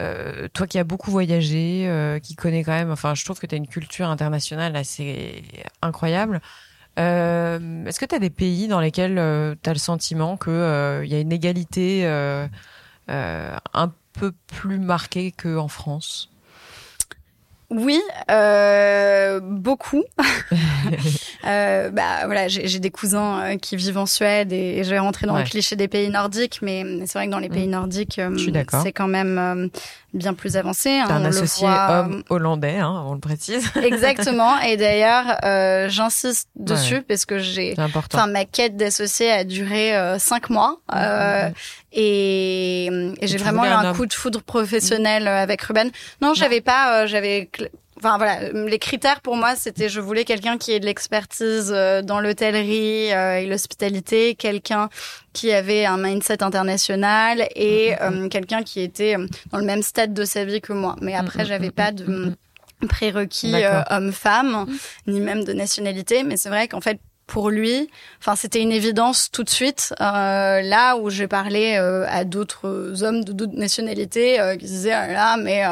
[0.00, 3.54] euh, toi qui as beaucoup voyagé, qui connais quand même, enfin, je trouve que tu
[3.54, 5.42] as une culture internationale assez
[5.82, 6.40] incroyable.
[6.98, 9.14] Est-ce que tu as des pays dans lesquels
[9.62, 12.06] tu as le sentiment qu'il il y a une égalité
[13.08, 16.30] un peu plus marquée qu'en France?
[17.70, 20.02] Oui, euh, beaucoup.
[21.46, 25.26] euh, bah voilà, j'ai des cousins euh, qui vivent en Suède et, je vais rentrer
[25.26, 27.72] dans le cliché des pays nordiques, mais c'est vrai que dans les pays mm.
[27.72, 28.34] nordiques, euh,
[28.82, 29.68] c'est quand même euh,
[30.14, 30.90] bien plus avancé.
[30.90, 33.70] Hein, un associé homme hollandais, hein, on le précise.
[33.82, 34.58] Exactement.
[34.60, 35.38] Et d'ailleurs,
[35.88, 41.52] j'insiste dessus parce que j'ai, enfin ma quête d'associé a duré cinq mois mm,
[41.92, 42.86] Et,
[43.20, 45.90] et j'ai vraiment eu un, coup de foudre professionnel avec Ruben.
[46.22, 47.50] Non, j'avais pas, j'avais
[47.98, 52.00] Enfin voilà, les critères pour moi, c'était je voulais quelqu'un qui ait de l'expertise euh,
[52.00, 54.88] dans l'hôtellerie euh, et l'hospitalité, quelqu'un
[55.32, 58.24] qui avait un mindset international et mm, mm, mm.
[58.24, 59.16] Euh, quelqu'un qui était
[59.50, 60.94] dans le même stade de sa vie que moi.
[61.00, 62.36] Mais après, j'avais pas de
[62.88, 63.54] prérequis
[63.90, 64.66] homme-femme,
[65.08, 66.22] ni même de nationalité.
[66.22, 67.90] Mais c'est vrai qu'en fait, pour lui,
[68.20, 69.92] enfin c'était une évidence tout de suite.
[70.00, 75.36] Euh, là où j'ai parlé à d'autres hommes de d'autres nationalités qui disaient ah là
[75.36, 75.64] mais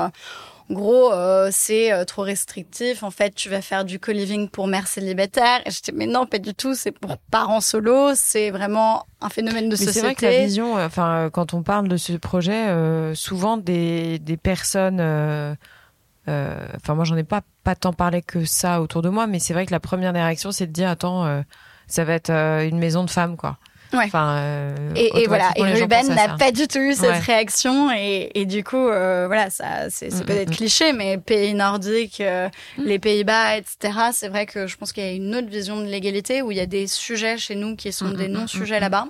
[0.70, 3.02] gros, euh, c'est euh, trop restrictif.
[3.02, 5.60] En fait, tu vas faire du co-living pour mères célibataires.
[5.66, 6.74] Et j'étais, mais non, pas du tout.
[6.74, 8.14] C'est pour parents solo.
[8.14, 9.92] C'est vraiment un phénomène de société.
[9.92, 12.66] C'est vrai que la vision, euh, enfin, quand on parle de ce projet,
[13.14, 19.02] souvent des, des personnes, enfin, moi, j'en ai pas pas tant parlé que ça autour
[19.02, 21.42] de moi, mais c'est vrai que la première réaction, c'est de dire, attends,
[21.88, 23.58] ça va être une maison de femmes, quoi.
[23.93, 25.51] Enfin, euh, et, voilà.
[25.57, 27.91] Et Ruben n'a pas du tout eu cette réaction.
[27.91, 30.57] Et, et, du coup, euh, voilà, ça, c'est mm, peut-être mm, mm.
[30.57, 33.99] cliché, mais pays nordiques, euh, les Pays-Bas, etc.
[34.12, 36.59] C'est vrai que je pense qu'il y a une autre vision de l'égalité où il
[36.59, 39.07] y a des sujets chez nous qui sont des non-sujets là-bas.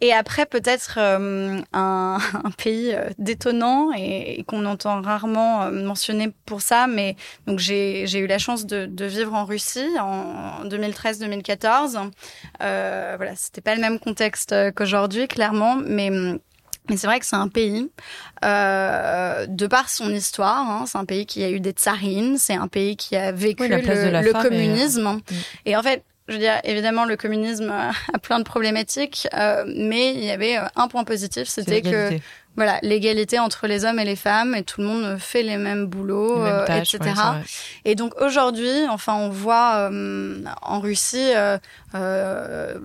[0.00, 6.32] Et après, peut-être euh, un, un, pays euh, détonnant et, qu'on entend rarement euh, mentionner
[6.44, 7.16] pour ça, mais
[7.46, 12.10] donc j'ai eu la chance de, de, vivre en Russie en 2013-2014.
[12.62, 16.10] Euh, voilà, c'était pas le même contexte qu'aujourd'hui, clairement, mais
[16.88, 17.90] mais c'est vrai que c'est un pays,
[18.44, 22.54] euh, de par son histoire, hein, c'est un pays qui a eu des tsarines, c'est
[22.54, 25.14] un pays qui a vécu le, le communisme.
[25.14, 25.20] Mm.
[25.64, 30.12] Et en fait, je veux dire, évidemment, le communisme a plein de problématiques, euh, mais
[30.14, 32.10] il y avait euh, un point positif, c'était que
[32.56, 35.84] voilà l'égalité entre les hommes et les femmes et tout le monde fait les mêmes
[35.84, 37.00] boulots, euh, etc.
[37.84, 39.90] et donc aujourd'hui, enfin, on voit
[40.62, 41.32] en Russie,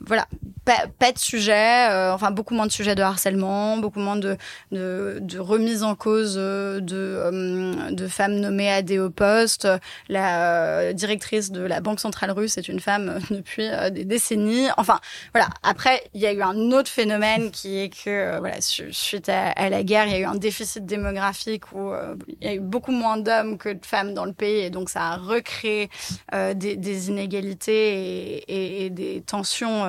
[0.05, 0.28] voilà,
[0.66, 4.38] pas, de sujet, euh, enfin beaucoup moins de sujets de harcèlement, beaucoup moins de,
[4.72, 9.68] de, remise en cause euh, de, euh, de femmes nommées à des hauts postes.
[10.07, 14.68] La directrice de la Banque centrale russe est une femme depuis des décennies.
[14.78, 14.99] Enfin,
[15.34, 15.49] voilà.
[15.64, 19.84] Après, il y a eu un autre phénomène qui est que, voilà, suite à, la
[19.84, 21.91] guerre, il y a eu un déficit démographique où
[22.28, 24.89] il y a eu beaucoup moins d'hommes que de femmes dans le pays, et donc
[24.89, 25.89] ça a recréé
[26.32, 29.79] des, inégalités et, et des tensions.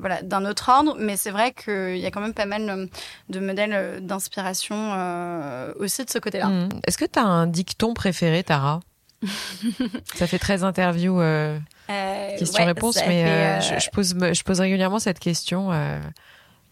[0.00, 2.86] voilà d'un autre ordre, mais c'est vrai qu'il y a quand même pas mal euh,
[3.28, 6.48] de modèles euh, d'inspiration euh, aussi de ce côté-là.
[6.48, 6.68] Mmh.
[6.86, 8.80] Est-ce que tu as un dicton préféré, Tara?
[10.14, 11.20] Ça fait très interview
[12.38, 15.70] question-réponse, mais je, pose, je pose régulièrement cette question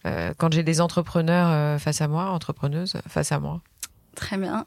[0.03, 3.61] quand j'ai des entrepreneurs face à moi, entrepreneuses face à moi.
[4.19, 4.65] Très bien.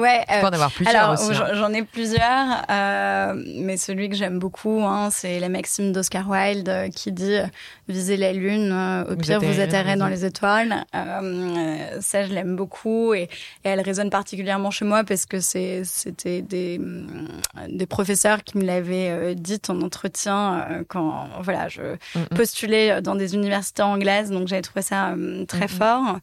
[0.00, 0.24] ouais.
[0.30, 1.54] Euh, en avoir plusieurs alors, hein.
[1.54, 6.68] J'en ai plusieurs, euh, mais celui que j'aime beaucoup, hein, c'est la maxime d'Oscar Wilde
[6.68, 7.46] euh, qui dit euh,
[7.88, 8.72] visez la lune,
[9.08, 10.84] au pire vous atterrez dans les étoiles.
[10.92, 13.28] ça, je l'aime beaucoup et, et,
[13.64, 17.28] elle résonne particulièrement chez moi parce que c'est c'était des mm,
[17.68, 21.82] des professeurs qui me l'avaient dit en entretien quand voilà je
[22.14, 25.14] mm, postulais dans des universités anglaises, donc j'avais trouvé ça
[25.48, 26.18] très fort.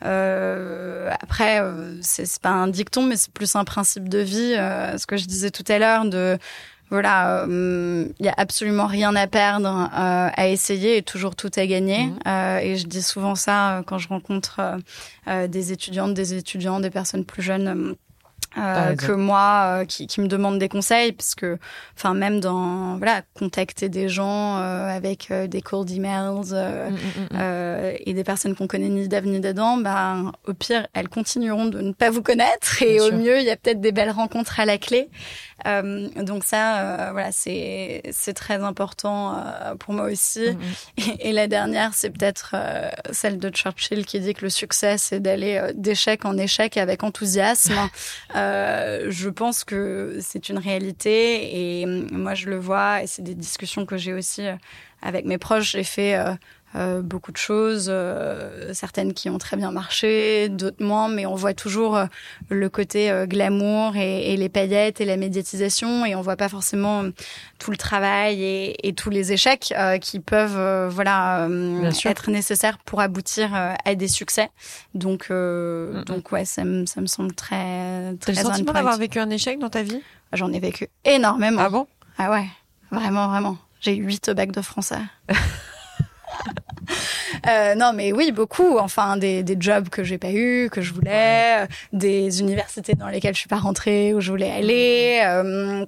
[0.00, 1.62] après
[2.02, 4.54] c'est pas un dicton, mais c'est plus un principe de vie.
[4.56, 6.38] Euh, ce que je disais tout à l'heure de
[6.90, 11.50] voilà, il euh, y a absolument rien à perdre euh, à essayer et toujours tout
[11.56, 12.04] à gagner.
[12.04, 12.58] Mmh.
[12.62, 14.60] et je dis souvent ça quand je rencontre
[15.26, 17.96] des étudiantes, des étudiants, des personnes plus jeunes
[18.58, 21.58] euh, que moi euh, qui, qui, me demandent des conseils parce que
[21.96, 27.38] enfin même dans voilà contacter des gens euh, avec euh, des cold emails mm, mm,
[27.38, 31.66] mm, et des personnes qu'on connaît ni d'ave ni d'Adam ben au pire elles continueront
[31.66, 34.60] de ne pas vous connaître et au mieux il y a peut-être des belles rencontres
[34.60, 35.08] à la clé
[35.64, 39.42] donc ça voilà c'est c'est très important
[39.78, 40.44] pour moi aussi.
[40.96, 42.54] Et, et, la dernière c'est peut-être
[43.12, 47.74] celle de Churchill qui dit que le succès c'est d'aller d'échec en échec avec enthousiasme.
[48.34, 53.22] Euh, je pense que c'est une réalité et euh, moi je le vois et c'est
[53.22, 54.54] des discussions que j'ai aussi euh,
[55.02, 55.72] avec mes proches.
[55.72, 56.18] J'ai fait
[56.74, 61.34] euh, beaucoup de choses, euh, certaines qui ont très bien marché, d'autres moins, mais on
[61.34, 62.06] voit toujours euh,
[62.48, 67.04] le côté glamour et, et, les paillettes et la médiatisation, et on voit pas forcément
[67.58, 71.48] tout le travail et, et tous les échecs qui peuvent, voilà,
[72.04, 74.50] être nécessaires pour aboutir à des succès.
[74.94, 78.32] Donc, donc ouais, ça me, ça me semble très très.
[78.32, 80.02] T'as le sentiment d'avoir vécu un échec dans ta vie?
[80.32, 81.62] J'en ai vécu énormément.
[81.62, 81.86] Ah bon?
[82.18, 82.46] Ah ouais,
[82.90, 83.58] vraiment, vraiment.
[83.80, 85.00] J'ai eu huit bacs de français.
[87.48, 88.78] Euh, non, mais oui, beaucoup.
[88.78, 93.34] Enfin, des, des jobs que j'ai pas eu, que je voulais, des universités dans lesquelles
[93.34, 95.22] je suis pas rentrée, où je voulais aller.
[95.24, 95.84] Euh,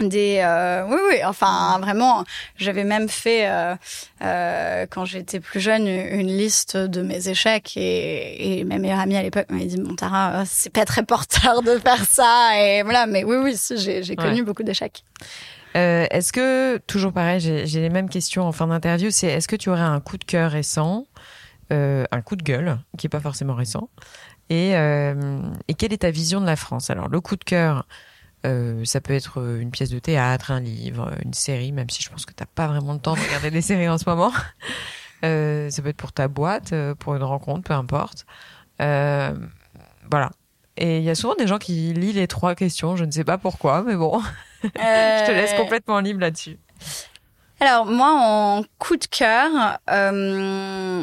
[0.00, 2.24] des euh, oui oui enfin vraiment
[2.56, 3.76] j'avais même fait euh,
[4.22, 9.16] euh, quand j'étais plus jeune une liste de mes échecs et, et ma meilleure amie
[9.16, 13.06] à l'époque m'avait dit bon Tara c'est pas très porteur de faire ça et voilà
[13.06, 15.04] mais oui oui j'ai j'ai connu beaucoup d'échecs
[15.76, 19.56] euh, est-ce que toujours pareil j'ai les mêmes questions en fin d'interview c'est est-ce que
[19.56, 21.06] tu aurais un coup de cœur récent
[21.72, 23.88] euh, un coup de gueule qui est pas forcément récent
[24.50, 26.90] et et quelle est ta vision de la France?
[26.90, 27.86] Alors le coup de cœur
[28.44, 32.02] euh, ça peut être euh, une pièce de théâtre, un livre, une série, même si
[32.02, 34.32] je pense que t'as pas vraiment le temps de regarder des séries en ce moment.
[35.24, 38.26] Euh, ça peut être pour ta boîte, pour une rencontre, peu importe.
[38.78, 40.30] voilà.
[40.76, 43.24] Et il y a souvent des gens qui lisent les trois questions, je ne sais
[43.24, 44.20] pas pourquoi, mais bon,
[44.62, 44.68] je
[45.26, 46.58] te laisse complètement libre là-dessus.
[47.60, 49.78] Alors moi, en coup de cœur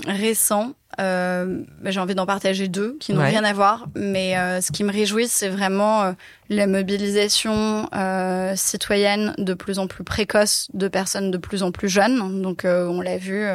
[0.06, 4.72] récent, euh, j'ai envie d'en partager deux qui n'ont rien à voir, mais euh, ce
[4.72, 6.12] qui me réjouit, c'est vraiment euh,
[6.50, 11.88] la mobilisation euh, citoyenne de plus en plus précoce de personnes de plus en plus
[11.88, 12.42] jeunes.
[12.42, 13.46] Donc, on l'a vu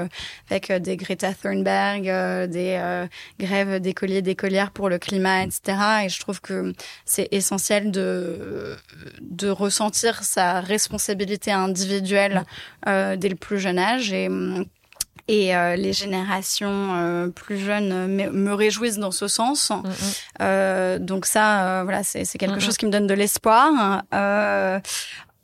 [0.51, 2.05] avec des Greta Thunberg,
[2.49, 3.07] des
[3.39, 5.79] grèves d'écoliers, d'écolières pour le climat, etc.
[6.05, 6.73] Et je trouve que
[7.05, 8.77] c'est essentiel de
[9.21, 12.45] de ressentir sa responsabilité individuelle
[12.87, 14.65] dès le plus jeune âge et hum,
[15.29, 19.71] et euh, les générations euh, plus jeunes me, me, réjouissent dans ce sens.
[19.71, 19.93] Mm, mm.
[20.43, 24.03] Euh, donc ça, voilà, c'est quelque mm, chose qui me donne de l'espoir.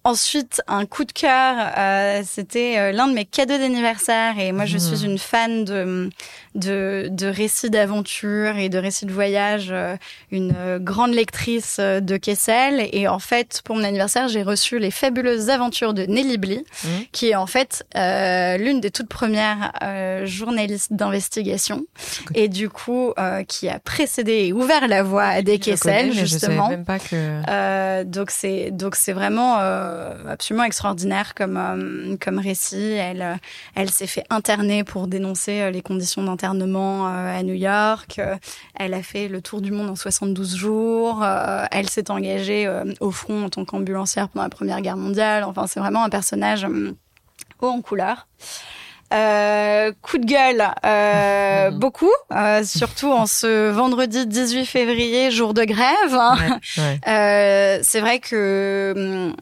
[0.04, 4.64] Ensuite, un coup de cœur, euh, c'était euh, l'un de mes cadeaux d'anniversaire et moi
[4.64, 6.10] je suis une fan de
[6.54, 9.96] de, de récits d'aventure et de récits de voyage, euh,
[10.30, 15.50] une grande lectrice de Kessel et en fait pour mon anniversaire j'ai reçu les fabuleuses
[15.50, 16.88] aventures de Nelly Bly, mmh.
[17.12, 19.72] qui est en fait l'une des toutes premières
[20.24, 21.84] journalistes d'investigation
[22.34, 23.14] et du coup
[23.48, 26.66] qui a précédé et ouvert la voie à des Kessel justement.
[26.66, 28.02] Je même pas que.
[28.04, 32.92] donc c'est donc c'est vraiment euh, absolument extraordinaire comme euh, comme récit.
[32.92, 33.34] Elle euh,
[33.74, 38.20] elle s'est fait interner pour dénoncer les conditions d'internement à New York.
[38.74, 41.24] Elle a fait le tour du monde en 72 jours.
[41.70, 42.68] elle s'est engagée
[43.00, 45.44] au front en tant qu'ambulancière pendant la Première Guerre mondiale.
[45.44, 46.66] Enfin, c'est vraiment un personnage
[47.60, 48.26] haut en couleur.
[49.12, 55.64] Euh, coup de gueule, euh, beaucoup, euh, surtout en ce vendredi 18 février, jour de
[55.64, 56.18] grève.
[57.06, 59.36] Euh, c'est vrai que hum,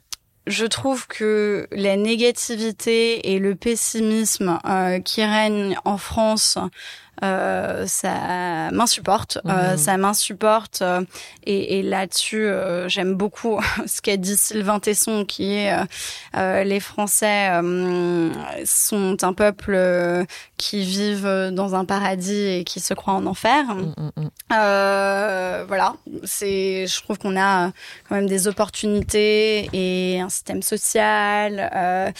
[0.50, 6.58] je trouve que la négativité et le pessimisme euh, qui règnent en France
[7.22, 10.80] euh, ça m'insupporte, euh, ça m'insupporte.
[10.82, 11.02] Euh,
[11.44, 15.74] et, et là-dessus, euh, j'aime beaucoup ce qu'a dit Sylvain Tesson, qui est
[16.34, 17.50] les Français
[18.64, 20.26] sont un peuple
[20.60, 23.64] qui vivent dans un paradis et qui se croient en enfer.
[23.74, 25.64] Mm, mm, mm.
[25.66, 25.94] voilà,
[26.24, 27.72] c'est, je trouve qu'on a
[28.08, 32.12] quand même des opportunités et un système social.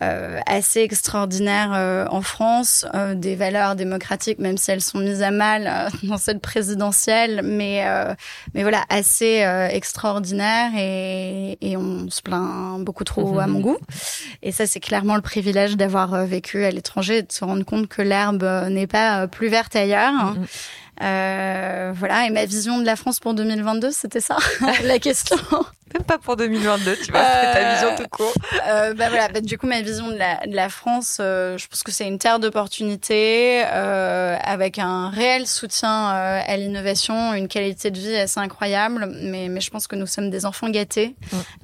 [0.00, 5.22] Euh, assez extraordinaire euh, en France, euh, des valeurs démocratiques, même si elles sont mises
[5.22, 7.84] à mal dans cette présidentielle, mais
[8.54, 13.78] mais voilà, assez extraordinaire et, et on se plaint beaucoup trop à mon goût.
[14.42, 18.02] Et ça, c'est clairement le privilège d'avoir vécu à l'étranger, de se rendre compte que
[18.02, 20.34] l'herbe n'est pas plus verte ailleurs.
[21.02, 24.36] Euh, voilà, et ma vision de la France pour 2022, c'était ça,
[24.84, 25.36] la question.
[25.94, 28.34] Même pas pour 2022, tu vois, c'est ta vision tout court.
[28.66, 31.66] Euh, bah voilà, bah, du coup, ma vision de la, de la France, euh, je
[31.68, 37.48] pense que c'est une terre d'opportunités, euh, avec un réel soutien euh, à l'innovation, une
[37.48, 41.14] qualité de vie assez incroyable, mais, mais je pense que nous sommes des enfants gâtés,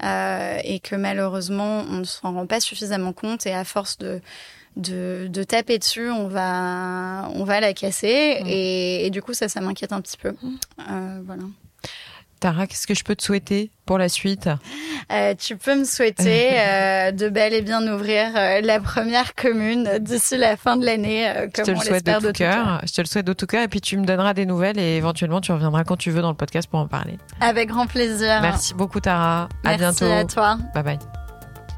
[0.01, 4.21] et que malheureusement, on ne s'en rend pas suffisamment compte, et à force de
[4.77, 8.43] de, de, taper dessus, on va, on va la casser.
[8.47, 10.31] Et, et, du coup, ça, ça m'inquiète un petit peu.
[10.31, 10.57] Mm.
[10.91, 11.43] Euh, voilà.
[12.41, 14.51] Tara, qu'est-ce que je peux te souhaiter pour la suite?
[15.11, 19.99] Euh, Tu peux me souhaiter euh, de bel et bien ouvrir euh, la première commune
[20.01, 22.83] d'ici la fin de l'année, comme je te le souhaite de, tout, cœur.
[22.87, 24.97] Je te le souhaite de tout cœur et puis tu me donneras des nouvelles et
[24.97, 27.17] éventuellement tu reviendras quand tu veux dans le podcast pour en parler.
[27.41, 28.41] Avec grand plaisir.
[28.43, 29.49] Merci beaucoup Tara.
[29.65, 30.05] À bientôt.
[30.05, 30.59] Merci à toi.
[30.75, 31.24] Bye bye.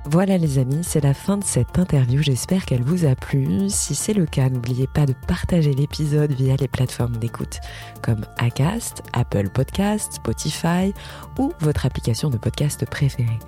[0.08, 3.68] Voilà les amis, c'est la fin de cette interview, j'espère qu'elle vous a plu.
[3.68, 7.58] Si c'est le cas, n'oubliez pas de partager l'épisode via les plateformes d'écoute
[8.02, 10.94] comme Acast, Apple Podcast, Spotify
[11.40, 13.40] ou votre application de podcast préférée.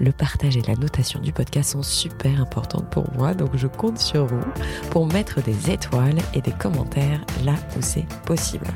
[0.00, 3.98] Le partage et la notation du podcast sont super importantes pour moi, donc je compte
[3.98, 4.44] sur vous
[4.90, 8.66] pour mettre des étoiles et des commentaires là où c'est possible.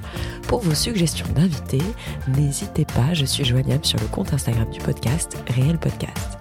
[0.46, 1.82] Pour vos suggestions d'invités,
[2.28, 6.36] n'hésitez pas, je suis joignable sur le compte Instagram du podcast, Réel Podcast.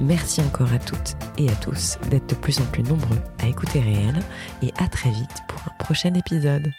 [0.00, 3.80] Merci encore à toutes et à tous d'être de plus en plus nombreux à écouter
[3.80, 4.20] Réel
[4.62, 6.72] et à très vite pour un prochain épisode.